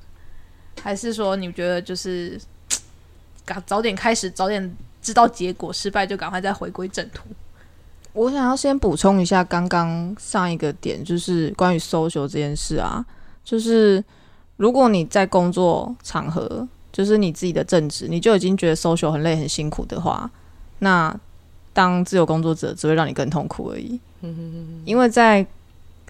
[0.82, 2.39] 还是说你觉得就是
[3.43, 7.25] 赶早点开始，早点知道结果，失败就赶快再回归正途？
[8.13, 13.06] 我想要先补充一下刚刚上一个点，就是关于 social 这件事啊，
[13.43, 14.01] 就是
[14.56, 16.65] 如果你在工作场合。
[16.96, 20.32] 就是你自己的正职，你就已经觉得 social 很累很辛苦的话，
[20.80, 21.14] 那
[21.74, 24.00] 当自由工作者只会让你更痛苦而已。
[24.86, 25.46] 因为在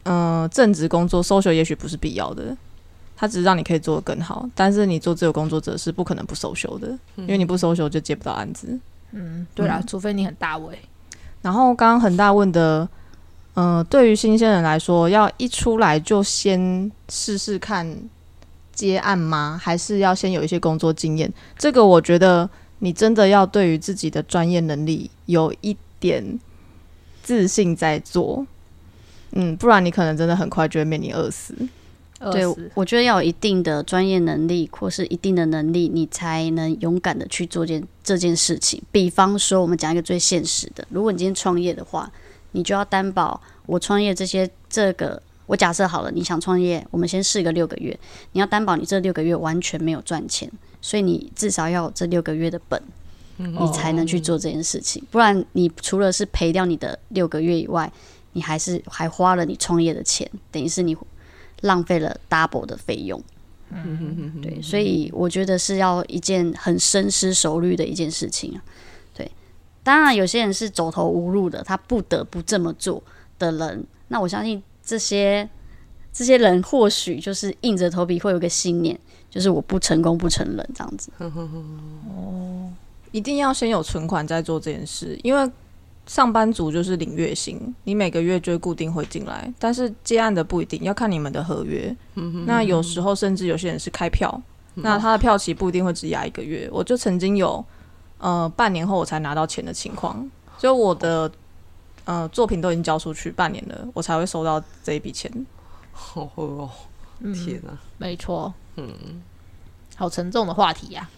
[0.04, 2.56] 嗯正职工作，social 也许不是必要的，
[3.18, 4.48] 它只是让你可以做得更好。
[4.54, 8.80] 但是你做自由工作者是不可能不 social 的，因为你不 social 就接不到案子。
[9.10, 10.78] 嗯，对啦，除非你很大位。
[11.42, 12.88] 然后刚刚很大问的，
[13.56, 17.98] 嗯，对于新鲜人来说，要一出来就先试试看。
[18.76, 19.60] 接案吗？
[19.60, 21.32] 还是要先有一些工作经验？
[21.58, 22.48] 这个我觉得
[22.80, 26.38] 你真的要对于自己的专业能力有一点
[27.24, 28.46] 自信在做，
[29.32, 31.56] 嗯，不然你可能真的很快就会面临饿死。
[32.32, 38.82] 对，我觉得要有一定的专业能力或是一定的能力，你才能勇敢的去做件这件事情。
[38.92, 42.12] 比方说，我们讲一个最现实的，如果你今天创业的话，
[42.52, 45.22] 你就要担保我创业这些这个。
[45.48, 47.98] 我假设好了，你想创业，我们先试个六个月。
[48.32, 52.82] 你要担保你这六个月完全没有赚钱，所以你至少要有这六个月的本，
[53.38, 55.04] 你才能去做这件事情。
[55.12, 57.92] 不然，你除了是赔掉你的六个月以外，
[58.34, 60.98] 你还是还花了你创业的钱，等于是你
[61.62, 63.22] 浪费了 double 的费用。
[64.42, 68.64] 对，所以我觉得是要一件很深思熟虑的一件事情啊。
[69.14, 69.30] 对，
[69.84, 73.04] 当然有些人是走投无路的，他不得不这么做
[73.38, 74.64] 的人，那我相信。
[74.86, 75.50] 这些
[76.14, 78.98] 这些人或许就是硬着头皮会有个信念，
[79.30, 81.10] 就是我不成功不成人这样子。
[81.20, 82.72] 哦，
[83.12, 85.52] 一定要先有存款再做这件事，因为
[86.06, 91.94] 上班族就是领月薪，你每个月就固定会进来，但是接案的不一定要看你们的合约。
[92.46, 94.40] 那有时候甚至有些人是开票，
[94.76, 96.70] 那他的票期不一定会只压一个月。
[96.72, 97.66] 我就曾经有
[98.20, 101.32] 呃半年后我才拿到钱的情况，就我的。
[102.06, 105.32] 呃，作品都已经交出去半年了，我才会收到这一笔钱。
[105.92, 106.70] 好哦，
[107.22, 107.78] 天哪！
[107.98, 109.22] 没错，嗯，
[109.96, 111.10] 好沉重的话题呀。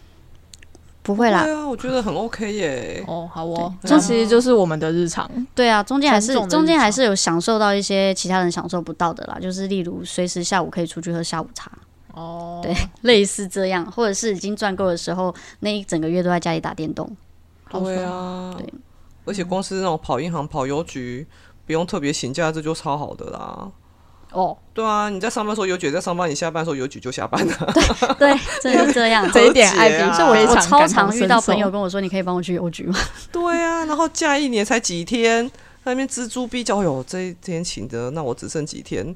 [1.03, 3.01] 不会啦，对啊，我觉得很 OK 耶。
[3.07, 5.29] 哦，好哦，这其实就是我们的日常。
[5.55, 11.71] 对啊，中间还是中间还是有享受到一些其他人享受不到的啦，就是例如随时下午可以出去喝下午茶。
[12.13, 17.09] 哦，对，类似这样，或者是已经赚够的时候，那一整个月都在家里打电动。
[17.69, 18.73] 对啊，对。
[19.27, 21.27] 而且光是那种跑银行、跑邮局，
[21.65, 23.69] 不用特别请假，这就超好的啦。
[24.33, 27.73] 哦，对啊，你在上班时候邮局在上班，你下班时候邮局就下班了。
[28.19, 29.25] 对，真的是这样。
[29.31, 32.99] 这一点爱比，所以我我超常遇到朋友跟我说：“你可以帮我去邮局吗？”
[33.31, 35.49] 对啊，然后假一年才几天，
[35.85, 39.15] 那边蜘蛛比较有这一天请的，那我只剩几天，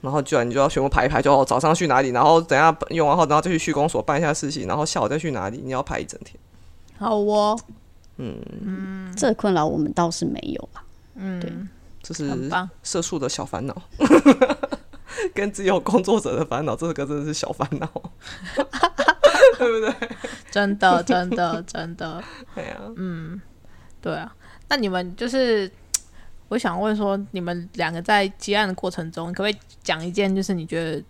[0.00, 6.34] 然后居然你就要全部排一排，就早上去哪里，然后等下用完后，然后再去区公所办一下事情，然后下午再去哪里，你要排一整天。
[6.98, 7.58] 好哦。
[8.16, 10.84] 嗯这困扰我们倒是没有吧？
[11.16, 11.52] 嗯，对，
[12.02, 12.50] 这是
[12.82, 13.82] 社畜的小烦恼，
[15.34, 17.86] 跟自由工作者的烦恼，这个真的是小烦恼，
[19.58, 20.08] 对不对？
[20.50, 22.22] 真的，真的，真的，
[22.54, 23.40] 对啊，嗯，
[24.00, 24.34] 对啊。
[24.68, 25.70] 那你们就是，
[26.48, 31.02] 我想问说，你们两个在接案的过程中，可不可以讲一件，就是你觉得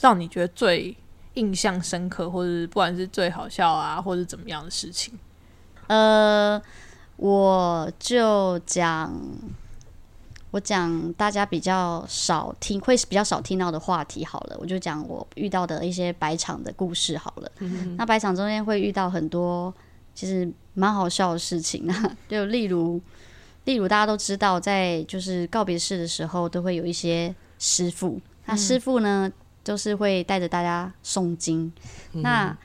[0.00, 0.94] 让你觉得最
[1.34, 5.18] 印象深刻，或者不管是最好笑啊，或者怎么样的事情？
[5.88, 6.62] 呃，
[7.16, 9.12] 我就讲，
[10.52, 14.56] 我讲大家比较少听，会比较少听到的话题好了。
[14.60, 17.50] 我就讲我遇到的一些白场的故事好了。
[17.96, 19.74] 那白场中间会遇到很多
[20.14, 23.00] 其实蛮好笑的事情啊， 就例如，
[23.64, 28.20] 例如大家都知道，在就是告别式的时候，都会有一些师傅。
[28.46, 29.30] 那师傅呢，
[29.62, 31.70] 都是会带着大家诵经。
[32.12, 32.56] 那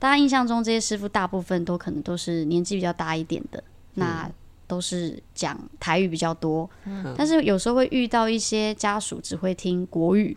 [0.00, 3.62] 大家印象中这些师傅大部分都可能都是年纪比较大一点的，
[3.94, 4.28] 那
[4.66, 6.68] 都是讲台语比较多，
[7.16, 10.36] 但是有时候会遇到一些家属只会听国语，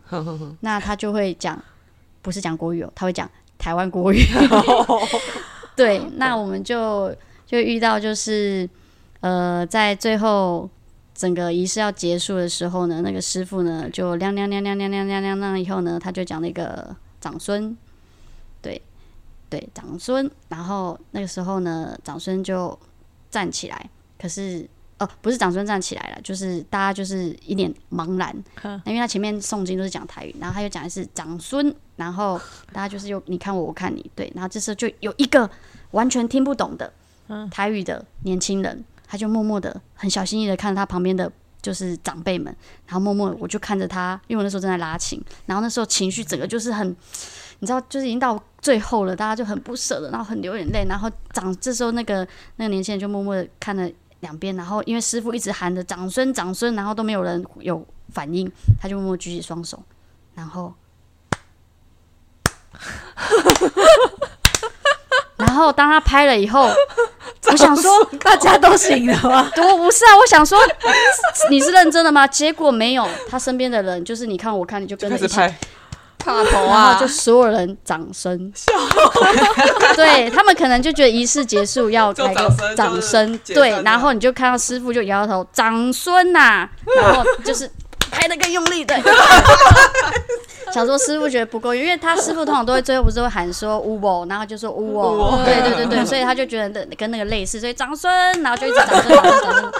[0.60, 1.60] 那他就会讲
[2.22, 4.20] 不是讲国语哦，他会讲台湾国语。
[5.76, 8.70] 对，那我们就就遇到就是
[9.22, 10.70] 呃，在最后
[11.16, 17.78] 整个仪式要结束的时候呢，那个师傅呢就亮亮亮亮亮亮亮亮亮以后呢，他就讲那个长孙，
[18.62, 18.82] 对
[19.54, 22.76] 对长孙，然后那个时候呢，长孙就
[23.30, 23.88] 站起来，
[24.20, 28.36] 可是哦，不是长孙站起来了，就是大家就是一脸茫然，
[28.84, 35.48] 因为他前面诵经都是讲台语，然后他又讲的是长孙，然后大家就是又你看我我看你，对，然后这时候就有一个
[35.92, 36.92] 完全听不懂的
[37.52, 42.46] 台语的年轻人，他就默默的很小心翼翼的看着他旁边的就是长辈们，
[42.88, 46.96] 然后默默我就看着他，因为我那时候正在拉琴，然后那时候情绪整个就是很。
[47.64, 59.82] 你知道，就是已经到最后了，大家就很不舍得，然后很流眼泪，然后长这时候那个那个年轻人就默默的看了两边，然后因为师傅一直喊着长孙长孙，然后都没有人有反应，他就默默举起双手，
[60.36, 60.74] 然后，
[65.38, 66.70] 然后当他拍了以后，
[67.50, 69.50] 我想说大家都醒了吗？
[69.56, 70.60] 我不是啊，我想说
[71.50, 72.28] 你是认真的吗？
[72.28, 75.40] 结果没有，他身边的人就是你看我看你就跟着一起。
[76.24, 76.98] 怕头啊！
[77.00, 78.52] 就所有人掌声，
[79.96, 87.70] 对他们可能就觉得仪式结束要来个掌声，对，然后你就看到师傅就摇摇头，长孙呐，然后就是
[88.10, 89.02] 拍的更用力，对。
[90.74, 99.72] 想说师傅觉得不够，因为他师傅通常都会最后不是会喊说呜哦，然后就说呜哦，对对对对，所以他就觉得跟那个类似，所以长孙，然后就一直长孙长孙，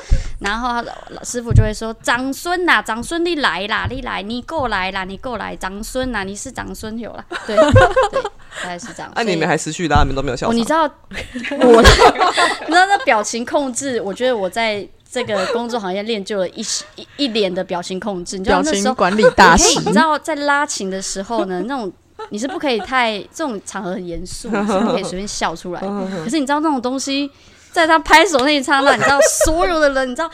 [0.44, 7.56] 然后老师傅就会说长孙呐，长孙你来啦，你来，你过来啦，你过来，长孙呐，你是长孙有啦，对
[8.12, 8.22] 对，
[8.62, 9.12] 大概是这样。
[9.16, 10.52] 那你们还持续的，你们都没有笑。
[10.52, 14.88] 你知道 我，你知道那表情控制，我觉得我在。
[15.14, 21.94] 这个工作行业练就了一一一脸的表情控制，你知道那时候管理大师，你知道在拉琴的时候呢，那种
[22.30, 25.82] 你是不可以太这种场合很严肃，是不可以随便笑出来。
[26.26, 27.30] 可是你知道那种东西。
[27.74, 30.30] 在他拍手那一刹那，你知道所有的人，你知道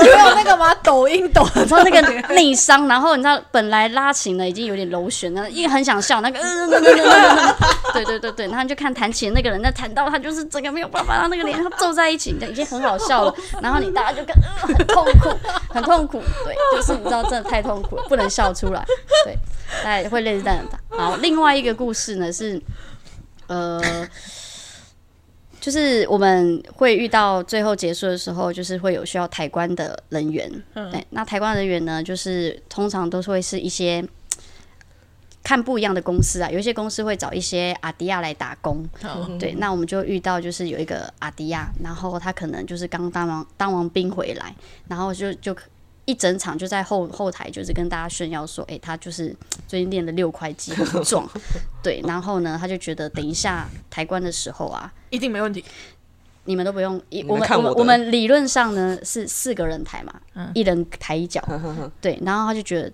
[0.00, 0.74] 没有那个吗？
[0.76, 2.00] 抖音抖，你知道那个
[2.34, 6.40] 内伤，然后你知道本来拉琴的已经有点楼旋了，因为很想笑，那个
[7.92, 13.34] 对对对对，然后就看弹琴那个人，那弹到他就是整个没有办法，让那个脸皱在一起，已经很好笑了。
[13.60, 15.28] 然后你大家就跟很痛苦，
[15.68, 18.82] 很痛苦，对，就是你知道真的太痛苦了，不能笑出来，
[19.26, 19.36] 对，
[19.84, 20.78] 大家会类似这样的。
[20.96, 22.58] 好，另外一个故事呢是，
[23.48, 24.08] 呃。
[25.62, 30.50] 就是我们会遇到最后结束的时候，就是会有需要抬棺的人员。
[30.74, 34.04] 对，那抬棺人员呢，就是通常都是会是一些
[35.44, 36.50] 看不一样的公司啊。
[36.50, 38.84] 有一些公司会找一些阿迪亚来打工。
[39.38, 44.52] 对，那我们就遇到就是有一个阿迪亚，然后他可能就是刚当完当完兵回来，
[44.88, 45.56] 然后就就。
[46.04, 49.34] 一整场就在后后台，就是跟大家炫耀说，哎，他就是
[49.68, 51.28] 最近练了六块肌，很壮。
[51.82, 55.64] 对，然后呢，他就觉得等一下抬棺的时候啊，一定没问题。
[56.44, 60.12] 你们都不用，我们我们我们理论上呢是四个人抬嘛，
[60.54, 61.40] 一人抬一脚。
[62.02, 62.92] 对，然后他就觉得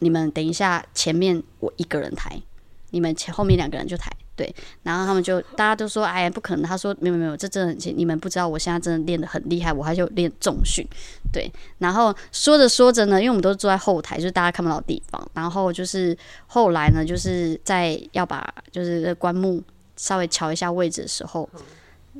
[0.00, 2.42] 你们等一下前面我一个人抬，
[2.90, 4.10] 你们前后面两个人就抬。
[4.38, 6.64] 对，然后他们就大家都说，哎呀，不可能。
[6.64, 7.92] 他说，没有没有，这真的很轻。
[7.96, 10.86] 你们不知道，我现在真的练得很厉害，我还是有练重训。
[11.32, 15.28] 对，然后说着说着呢，因为我们都是坐在后台，就是大家看不到地方。
[15.34, 19.60] 然后就是后来呢，就是在要把就是棺木
[19.96, 21.50] 稍微调一下位置的时候，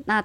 [0.06, 0.20] 那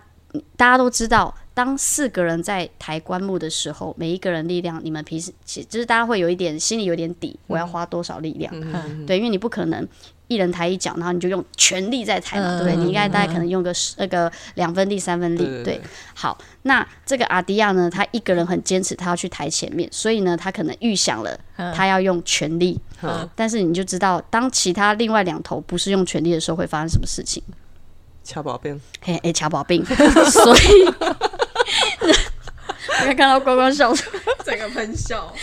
[0.56, 8.52] 大家都知道，当四个人在抬棺木的时候，每一个人力量，你们平时其实就是大家会有一点心里有点底，我要花多少力量？
[9.06, 9.88] 对，因为你不可能。
[10.34, 12.76] 一人抬一脚，然后你就用全力在抬嘛，对不对？
[12.76, 15.80] 你应该大概可能用个那个两分力、三分力，对。
[16.14, 21.40] 好，那这个阿迪亚呢，他一个人很坚持，他要去抬前面，所以呢，他可能预想了
[21.76, 22.80] 他要用全力。
[23.36, 27.44] 但是你就知道，当其他另外两头不是用全力的时候，会发生什么事情？
[28.24, 29.84] 掐宝病，嘿，哎，掐宝病。
[30.32, 30.86] 所以，
[33.06, 35.34] 你看到光光笑出来， 整个喷笑。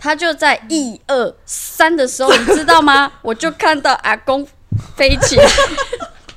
[0.00, 3.10] 他就在一二三的时候，你知道吗？
[3.20, 4.46] 我就看到阿公
[4.96, 5.44] 飞起来。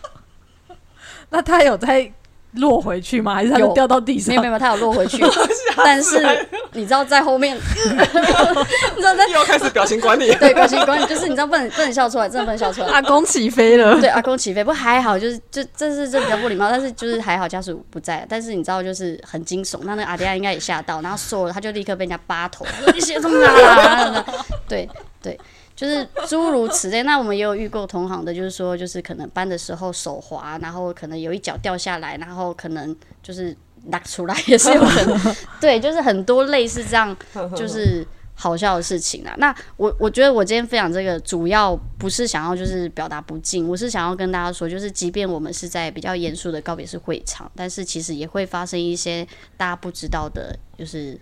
[1.29, 2.11] 那他有在
[2.53, 3.33] 落回去吗？
[3.33, 4.29] 还是他掉到地上？
[4.29, 5.23] 没有没有，他有落回去。
[5.77, 10.33] 但是你知道在后面， 你知道在又开始表情管理。
[10.39, 12.87] 对，表情管理就是你知道不能不能笑出来，真的不能笑出来。
[12.87, 13.99] 阿公起飞了。
[13.99, 18.25] 对，阿公起飞，不还好，就是就这是这比较不礼貌，但是就是还好家属不在。
[18.29, 24.25] 但是你知道就是很惊悚，那那个阿迪亚应该也吓到，然后说了他就立刻被人家扒头，你写这么大？
[24.67, 24.89] 对
[25.21, 25.39] 对。
[25.81, 35.35] 就是诸如此类，那我们也有遇过同行的，就是说，就是可能搬的时候手滑，然后可能有一脚掉下来，然后可能就是拿出来也是有可能。
[35.59, 37.17] 对，就是很多类似这样，
[37.55, 38.05] 就是
[38.35, 39.33] 好笑的事情啊。
[39.39, 49.27] 那我我觉得我今天分享这个，主要不是想要就是表达不敬，我是想要跟大家说，就是即便我们是在比较严肃的告别式会场，但是其实也会发生一些
[49.57, 51.19] 大家不知道的，就是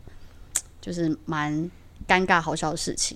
[0.81, 1.71] 就是蛮。
[2.09, 3.15] 尴尬好笑的事情，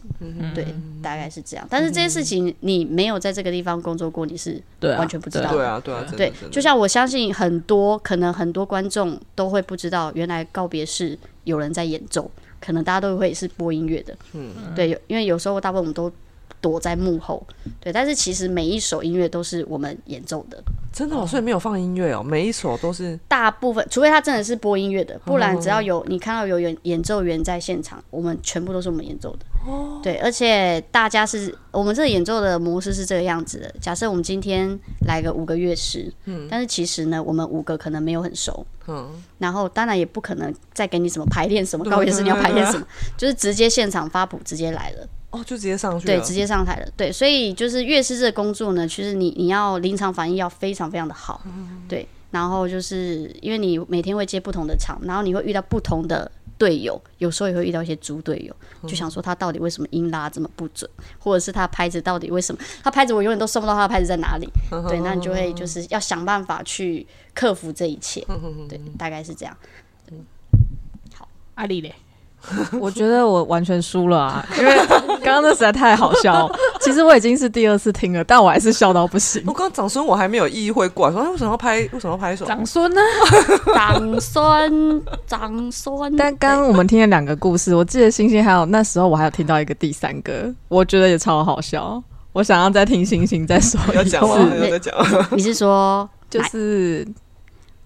[0.54, 0.64] 对，
[1.02, 1.68] 大概是这样。
[1.70, 5.52] 但是这些事情你没有在这个地方工作过，你是完全不知道。
[5.52, 6.32] 对啊，对啊，对。
[6.52, 12.30] 就像我相信很多可能很多观众都会不知道，原来告别是有人在演奏，
[12.62, 14.16] 可能大家都会是播音乐的。
[14.34, 16.12] 嗯，对，因为有时候大部分我们都。
[16.62, 17.46] 躲在幕后，
[17.82, 20.64] 对，但是其实每一首音乐都是我们演奏的，
[20.94, 29.40] 真的，所以没有放音乐哦，每一首都是大部分，除非他真的是播音乐的，不然只要有你看到有演演奏员在现场，我们全部都是我们演奏的。
[29.66, 42.86] 哦，对，而且大家是我们这个演奏的模式是这个样子的，假设我们今天来个五个乐师，嗯，但是其实呢，我们五个可能没有很熟，嗯，然后当然也不可能再给你什么排练什么高乐师你要排练什么，
[43.18, 45.08] 就是直接现场发谱直接来了。
[45.34, 51.42] 哦，就直接上去，对，直接上台了，对，所以就是乐师这个工作呢，其实你你要临场反应要非常非常的好，
[51.90, 58.56] 对，然后就是因为你每天会接不同的场，然后你会遇到不同的队友，有时候也会遇到一些猪队友，
[58.88, 64.48] 就想说他到底为什么音拉这么不准，或者是他拍子到底为什么他拍子我永远都收不到他的拍子在哪里，
[64.88, 68.24] 对，那你就会就是要想办法去克服这一切，
[68.70, 69.58] 对，大概是这样。
[71.16, 71.96] 好，阿丽嘞。
[72.80, 76.50] 我觉得我完全输了啊，因为刚刚那实在太好笑。
[76.82, 79.42] 其实我已经是第二次听了，但我还是笑到不行。
[79.48, 81.78] 我刚长孙我还没有意会过来，说他为什么要拍？
[81.94, 82.46] 为什么要拍手？
[82.46, 83.02] 长孙呢？
[83.74, 86.16] 长孙，长孙。
[86.18, 92.02] 但刚刚我们听了两个故事，我记得星星还有那时候我还有听到一个第三个，我觉得也超好笑。
[92.34, 94.36] 我想要再听星星再说要讲吗？
[94.60, 94.94] 要再讲？
[95.32, 97.08] 你是说就是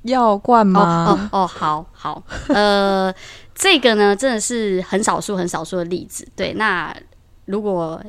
[0.03, 1.29] 药罐吗？
[1.31, 3.13] 哦哦，好好，呃。
[3.59, 6.27] 这个呢，真的是很少数、很少数的例子。
[6.35, 6.95] 对，那
[7.45, 7.99] 如果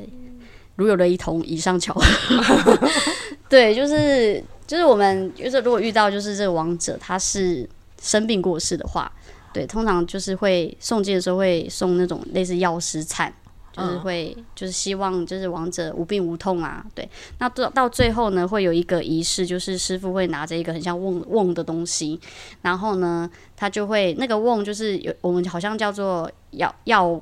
[0.77, 2.79] 如有雷同，以上巧合。
[3.49, 7.67] 对，就是就是我们就是如果遇到就是这个王者他是
[8.01, 9.11] 生病过世的话，
[9.55, 13.33] 对，通常就是会送祭的时候会送那种类似药师餐。
[13.79, 17.09] 就是会，就是希望就是亡者无病无痛啊，对。
[17.39, 22.21] 那到到最后呢，会有一个仪式，就是师傅会拿着一个很像瓮瓮的东西，
[22.63, 27.21] 然后呢，他就会那个瓮就是有我们好像叫做药药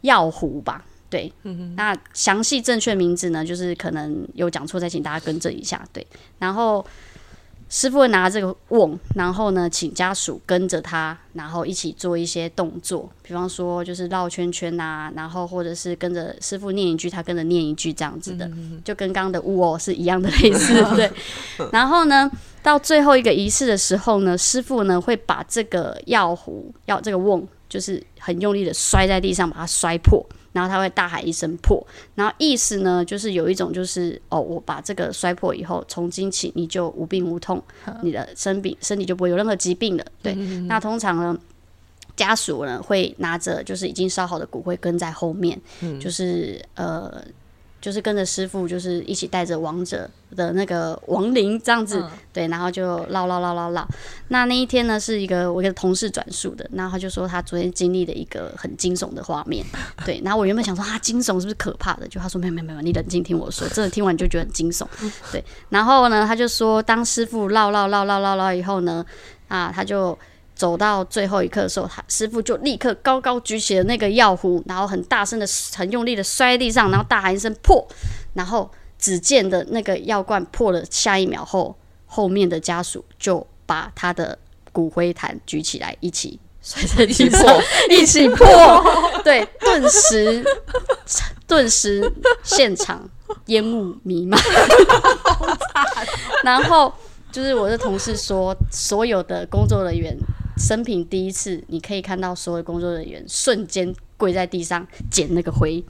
[0.00, 1.32] 药壶吧，对。
[1.76, 6.06] 那详细正确名字呢，就是可能有讲错，再请大家更正一下，对。
[6.38, 6.84] 然后。
[7.68, 18.48] 师傅会拿这个瓮，然后呢，请家属跟着他，然后一起做一些动作，比方说就是绕圈圈啊，然后或者是跟着师傅念一句，他跟着念一句这样子的，
[18.84, 21.10] 就跟刚刚的呜哦是一样的类似，对。
[21.72, 22.30] 然后呢，
[22.62, 30.24] 到最后一个仪式的时候呢，师傅呢会把这个药壶、药这个瓮，就是很用力的摔在地上，把它摔破。
[30.56, 37.62] 然后他会大喊一声破，然后意思呢就是有一种就是哦，我把这个摔破以后，从今起你就无病无痛，
[38.02, 40.04] 你的生病身体就不会有任何疾病了。
[40.22, 40.34] 对，
[40.66, 41.38] 那通常呢，
[42.16, 45.60] 家属呢会拿着就是已经烧好的骨灰跟在后面，
[46.00, 47.22] 就是呃。
[47.86, 53.86] 就是跟着师傅，就是一起带着王者的那个亡灵这样子，对，然后就唠唠唠唠唠。
[54.26, 59.64] 那那一天呢，是一个我一个同事转述的，然后他就说他昨天经历的一个很惊悚的画面，
[60.04, 60.20] 对。
[60.24, 62.08] 然后我原本想说啊，惊悚是不是可怕的？
[62.08, 64.84] 就他说没有没有没有，你冷静听我说，真的听完就觉得很惊悚，
[65.30, 65.44] 对。
[65.68, 69.06] 然后呢，他就说当师傅唠唠唠唠唠唠以后呢，
[69.46, 70.18] 啊，他就。
[70.56, 75.46] 走到最后一刻的时候，他师傅就立刻高高举起了那个药壶，然后很大声的、
[75.76, 77.86] 很用力的摔在地上，然后大喊一声“破”，
[78.32, 81.76] 然后只见的那个药罐破了，下一秒后，
[82.06, 84.38] 后面的家属就把他的
[84.72, 88.46] 骨灰坛举起来，一起摔在地上，一起破，
[89.22, 90.42] 对，顿时，
[91.46, 92.10] 顿时
[92.42, 93.06] 现场
[93.46, 94.40] 烟雾弥漫，
[96.42, 96.90] 然后
[97.30, 100.16] 就是我的同事说，所有的工作人员。
[100.56, 105.84] 生平第一次，你可以看到所有工作人员瞬间跪在地上捡那个灰。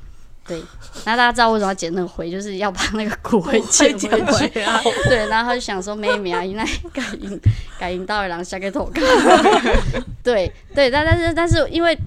[0.46, 0.62] 对，
[1.04, 4.80] 那大家知道为什么要捡那个灰，就是要把那个骨灰捡回去啊。
[5.08, 7.40] 对，然后他就想说，妹妹啊，应该感应
[7.80, 9.02] 感应到然后下个头看。
[10.22, 11.98] 对对，但但是但是，因为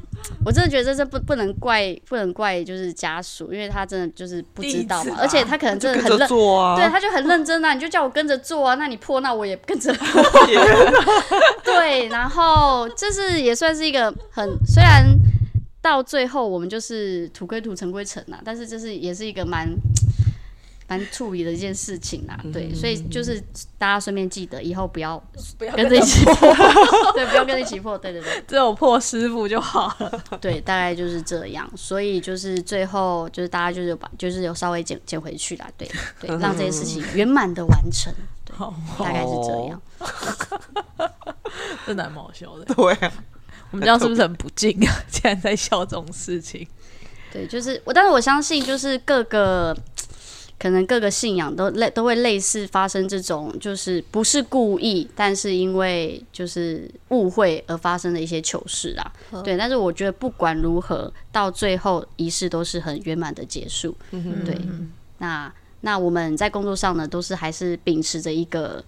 [0.46, 10.24] 我真的觉得这是不不能怪不能怪就是家属，因为他真的就是不知道嘛，而且他可能真的很认，对，他就很认真啊，你就叫我跟着做啊，那你破，那我也跟着 破。
[11.66, 15.19] 对，然后这是也算是一个很虽然。
[15.82, 18.40] 到最后，我们就是土归土，尘归尘呐。
[18.44, 19.68] 但是这是也是一个蛮
[20.90, 22.40] 蛮处理的一件事情啦。
[22.44, 23.40] 嗯对，所以就是
[23.78, 25.18] 大家顺便记得，以后不要
[25.58, 26.34] 不要跟着一起破，
[27.14, 27.98] 对，不要跟着一起破。
[27.98, 30.24] 对对对只有破师傅就好了。
[30.42, 31.70] 对，大概就是这样。
[31.78, 35.70] 所以就是最后就是大家就是把就是有稍微捡捡回去啦。
[35.78, 38.12] 对对， 让这件事情圆满的完成。
[38.44, 38.56] 对，
[38.98, 39.82] 大概是这样。
[41.86, 42.66] 真 的还蛮好笑的。
[42.66, 43.14] 对啊，
[43.72, 44.96] 我们这样是不是很不敬啊？
[45.10, 46.68] 竟然在笑这种事情。
[47.32, 49.78] 对，就是我，但是我相信，就是各个
[50.58, 59.14] 可能各个信仰都类都会类似发生这种，就是不是故意，但是因为就是误会而发生的一些糗事啊。
[59.44, 63.96] 对，但是我觉得不管如何，到最后仪式都是很圆满的结束。
[64.10, 64.60] 对，
[65.20, 68.84] 那那我们在工作上呢，都是还是秉持着一个。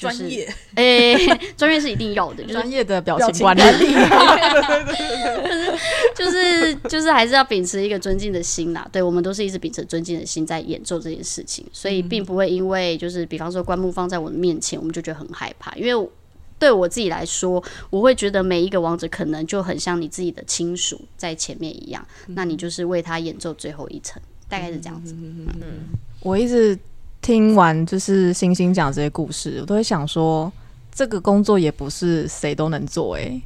[0.00, 1.26] 就是专业，诶，
[1.56, 4.94] 专业是一定要的，就是专业的表表情管情管理，
[6.16, 8.88] 就是就是还是要秉持一个尊敬的心啦。
[8.90, 15.74] 对我们都是一直秉持尊敬的心在演奏这件事情，所以并不会因为就是比方说棺木放在我的面前，我们就觉得很害怕。
[15.74, 16.08] 因为
[16.58, 25.14] 对我自己来说，我会觉得每一个王者可能就很像你自己的亲属在前面一样，那你就是为他演奏最后一层，大概是这样子。
[25.14, 25.86] 嗯。
[26.22, 26.78] 我一直
[27.22, 30.50] 听完就是星星讲这些故事，我都会想说，
[30.92, 33.42] 这个工作也不是谁都能做哎、欸，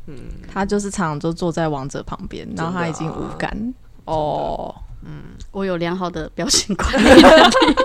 [0.53, 3.75] 他就是常常就坐在王者旁边，然后他已经无感。
[4.05, 5.22] 哦，嗯。
[5.51, 7.09] 我有良好的表情管理。
[7.22, 7.77] 能力。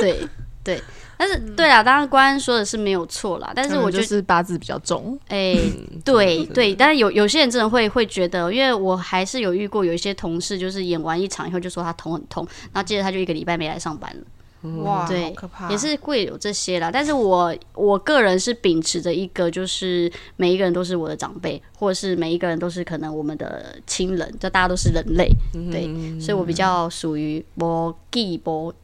[0.00, 0.28] 对
[0.62, 0.82] 对，
[1.22, 4.02] 但是对啊，当然关安说的是没有错啦，但是我就。
[4.02, 16.90] 是八字比较重，哎、嗯对对，但是有有些人真的会会觉得，因为我还是有遇过有一些同事，就是演完一场以后就说他头很痛，然后接着他就一个礼拜没来上班了，哇，对可怕，也是会有这些啦。
[16.92, 25.30] 但是我我个人是秉持着一个，就是每一个人都是我的长辈，或者是每一个人都是可能我们的亲人，就大家都是人类，
[25.70, 25.88] 对，
[26.20, 28.74] 所以我比较属于我记不，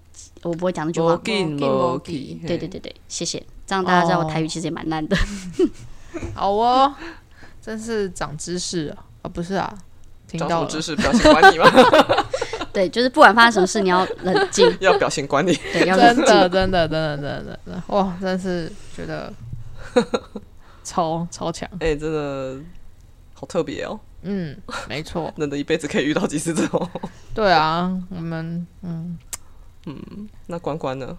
[0.42, 1.16] 我不会讲那句话。
[1.24, 1.44] 对
[2.58, 5.16] 对对对，谢谢，这样大家知道我台语其实也蛮烂的。
[6.34, 6.94] 好哦，
[7.60, 9.04] 真是长知识啊！
[9.22, 9.72] 啊，不是啊，
[10.26, 10.96] 听到知识？
[10.96, 11.70] 表情管理吗？
[12.72, 16.24] 对，就是不管发生什么事，你要冷静， 要表情管理，对，要冷真。
[16.24, 17.82] 的真的真的真的真的。
[17.88, 19.32] 哇，真是觉得
[20.84, 22.58] 超超强，哎，真的
[23.34, 24.56] 好特别哦，嗯，
[24.88, 26.88] 没错，人的一辈子可以遇到几次这种。
[27.34, 29.18] 对啊，我们嗯，
[30.46, 31.16] 那关关呢？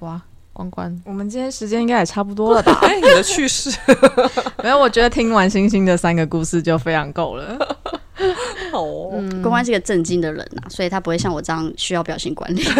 [0.00, 0.20] 哇，
[0.52, 2.78] 关关，我们今天时间应该也差不多了吧？
[2.82, 3.70] 哎，你的趣事
[4.62, 7.78] 没有，我觉得听完星星的三个故事就非常够了。
[8.70, 9.10] 好哦，
[9.42, 12.62] 关关是个正经的人呐、所以他不会像我这样需要表情管理。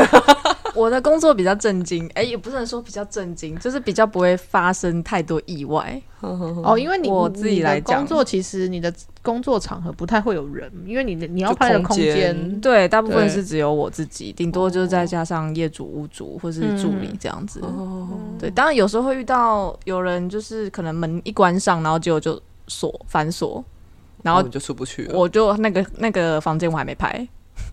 [0.74, 6.00] 我的工作比较震惊，哎、也不能说比较震惊，就是比较不会发生太多意外。
[6.20, 8.92] 哦，因为你我自己来讲工作其实你的
[9.22, 17.60] 工作场合不太会有人，因为你的你要拍的空间间，对，大部分是只有我自己，顶多就是再加上业主、屋主或是助理这样子。
[18.38, 23.64] 对，当然有时候会遇到有人就是可能门一关上，然后结果就锁反锁，
[24.22, 25.18] 然后我就出不去了。
[25.18, 27.26] 我就那个那个房间我还没拍。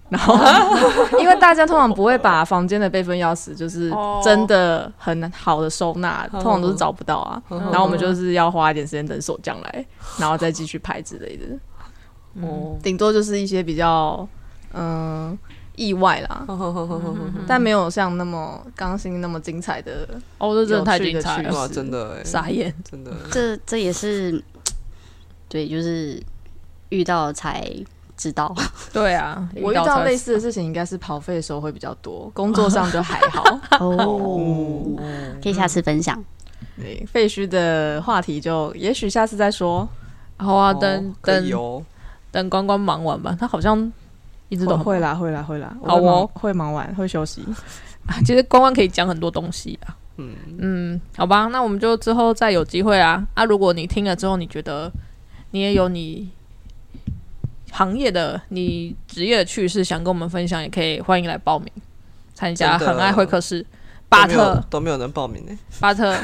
[0.10, 0.36] 然后，
[1.20, 4.22] 因为大家通常不会把房间的备份钥匙，就是哦。
[4.24, 7.42] 真的很好的收纳，通常都是找不到啊。
[7.50, 9.86] 然后我们就是要花一点时间等手将来，
[10.18, 11.46] 然后再继续拍之类的。
[12.46, 14.28] 哦，顶多就是一些比较
[14.74, 15.38] 嗯、
[15.76, 16.46] 意外啦，
[17.48, 20.08] 但没有像那么刚性那么精彩的。
[20.38, 23.12] 哦，这真的太精彩了，真的哎，傻眼，真的。
[23.32, 24.44] 这这也是
[25.48, 26.22] 对，就是
[26.90, 27.68] 遇到才
[28.20, 28.54] 知道。
[28.92, 33.60] 对啊， 我遇到类似的事情，应该是跑费的时候会比较多， 工作上就还好。
[33.80, 34.86] 哦，
[35.42, 36.22] 可以下次分享。
[36.78, 39.88] 对，废墟的话题就也许下次再说。
[40.38, 41.84] 好啊，哦等等
[42.32, 43.92] 等关关忙完吧，他好像
[44.50, 45.76] 一直都会啦，会啦，会啦。
[45.86, 47.44] 好哦我会忙会忙完，会休息。
[48.26, 49.96] 其实关关可以讲很多东西啊。
[50.22, 53.26] 嗯嗯，好吧，那我们就之后再有机会啊。
[53.34, 54.92] 啊，如果你听了之后，你觉得
[55.52, 56.30] 你也有你
[57.72, 61.72] 行业的、你职业的趣事想跟我们分享，也可以欢迎来报名
[62.34, 63.66] 参加很爱会客室。
[64.10, 65.56] 巴特，都没有人报名呢。
[65.80, 66.16] 巴特，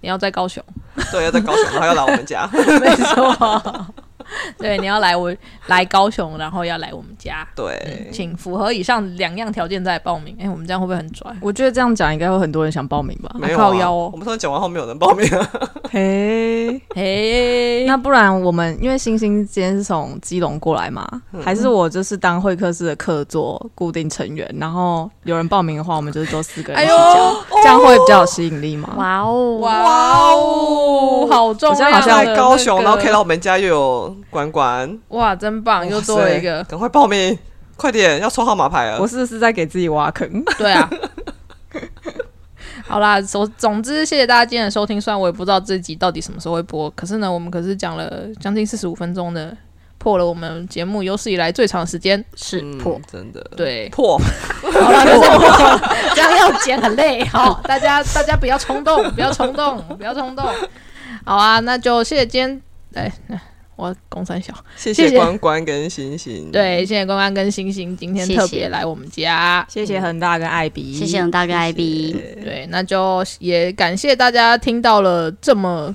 [0.00, 0.62] 你要在高雄，
[1.12, 2.44] 对，要在高雄，然后要来我们家。
[2.52, 3.94] 没错。
[4.58, 5.34] 对，你要来我
[5.66, 10.36] 来高雄，然后要来我们家，对，请符合以上两样条件再报名。
[10.40, 11.34] 哎、我们这样会不会很拽？
[11.40, 13.30] 我觉得这样讲应该会很多人想报名吧。
[13.34, 15.50] 没有啊靠腰哦我们上次讲完后没有人报名啊。
[15.92, 21.04] 嘿，嘿，那不然我们因为星星今天是从基隆过来嘛，
[21.42, 28.94] 还是我就是当会客室的客座固定成员，然后有人报名的话，我们就是做四个人一起哎讲，这样会比较有吸引力吗？
[28.96, 29.72] 哇哦，哇
[30.30, 31.74] 哦，好重要！
[31.74, 36.62] 好像好像在高雄，然后可以到到我们家又有管管，哇，真棒，又多了一个。
[36.64, 37.36] 赶快报名，
[37.76, 39.00] 快点要抽号码牌了。
[39.00, 40.44] 我是不是在给自己挖坑？
[40.56, 40.88] 对啊。
[42.90, 45.00] 好啦，总总之，谢谢大家今天的收听。
[45.00, 49.56] 虽然我也不知道这集到底什么时候会播，可是呢，我们可是讲了将近四十五分钟的，
[49.96, 52.22] 破了我们节目有史以来最长时间。
[52.34, 54.18] 是嗯破，真的对，破，
[54.72, 55.80] 好了，就是破，
[56.16, 57.24] 这样要剪很累。
[57.26, 60.44] 好，大家大家不要冲动，不要冲动，不要冲动。
[61.24, 62.60] 好啊，那就谢谢今
[62.92, 63.40] 天，哎，
[63.80, 66.50] 我公三小，谢谢关关跟星星。
[66.52, 69.66] 对，谢谢关关跟星星今天特别来我们家。
[69.68, 72.12] 谢谢恒大跟艾比，谢谢恒大跟艾比，
[72.42, 75.94] 对，那就也感谢大家听到了这么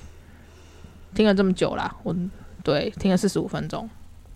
[1.14, 2.16] 听了这么久啦，我
[2.64, 3.88] 对听了四十五分钟，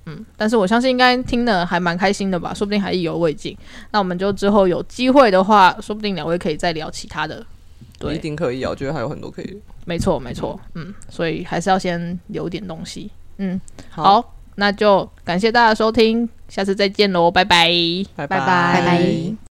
[0.06, 3.58] 嗯，但是我相信应该听的还蛮开心的吧，说不定还意犹未尽。
[3.92, 7.46] 那我们就之后有机会的话，说不定两位可以再聊其他的。
[7.98, 8.70] 对一定可以啊！
[8.70, 9.60] 我觉得还有很多可以。
[9.84, 13.60] 没错，没错，嗯，所以还是要先留点东西，嗯，
[13.90, 17.68] 好，那就感谢大家收听，下次再见喽，拜拜。
[18.16, 18.38] 拜拜。
[18.38, 19.49] 拜拜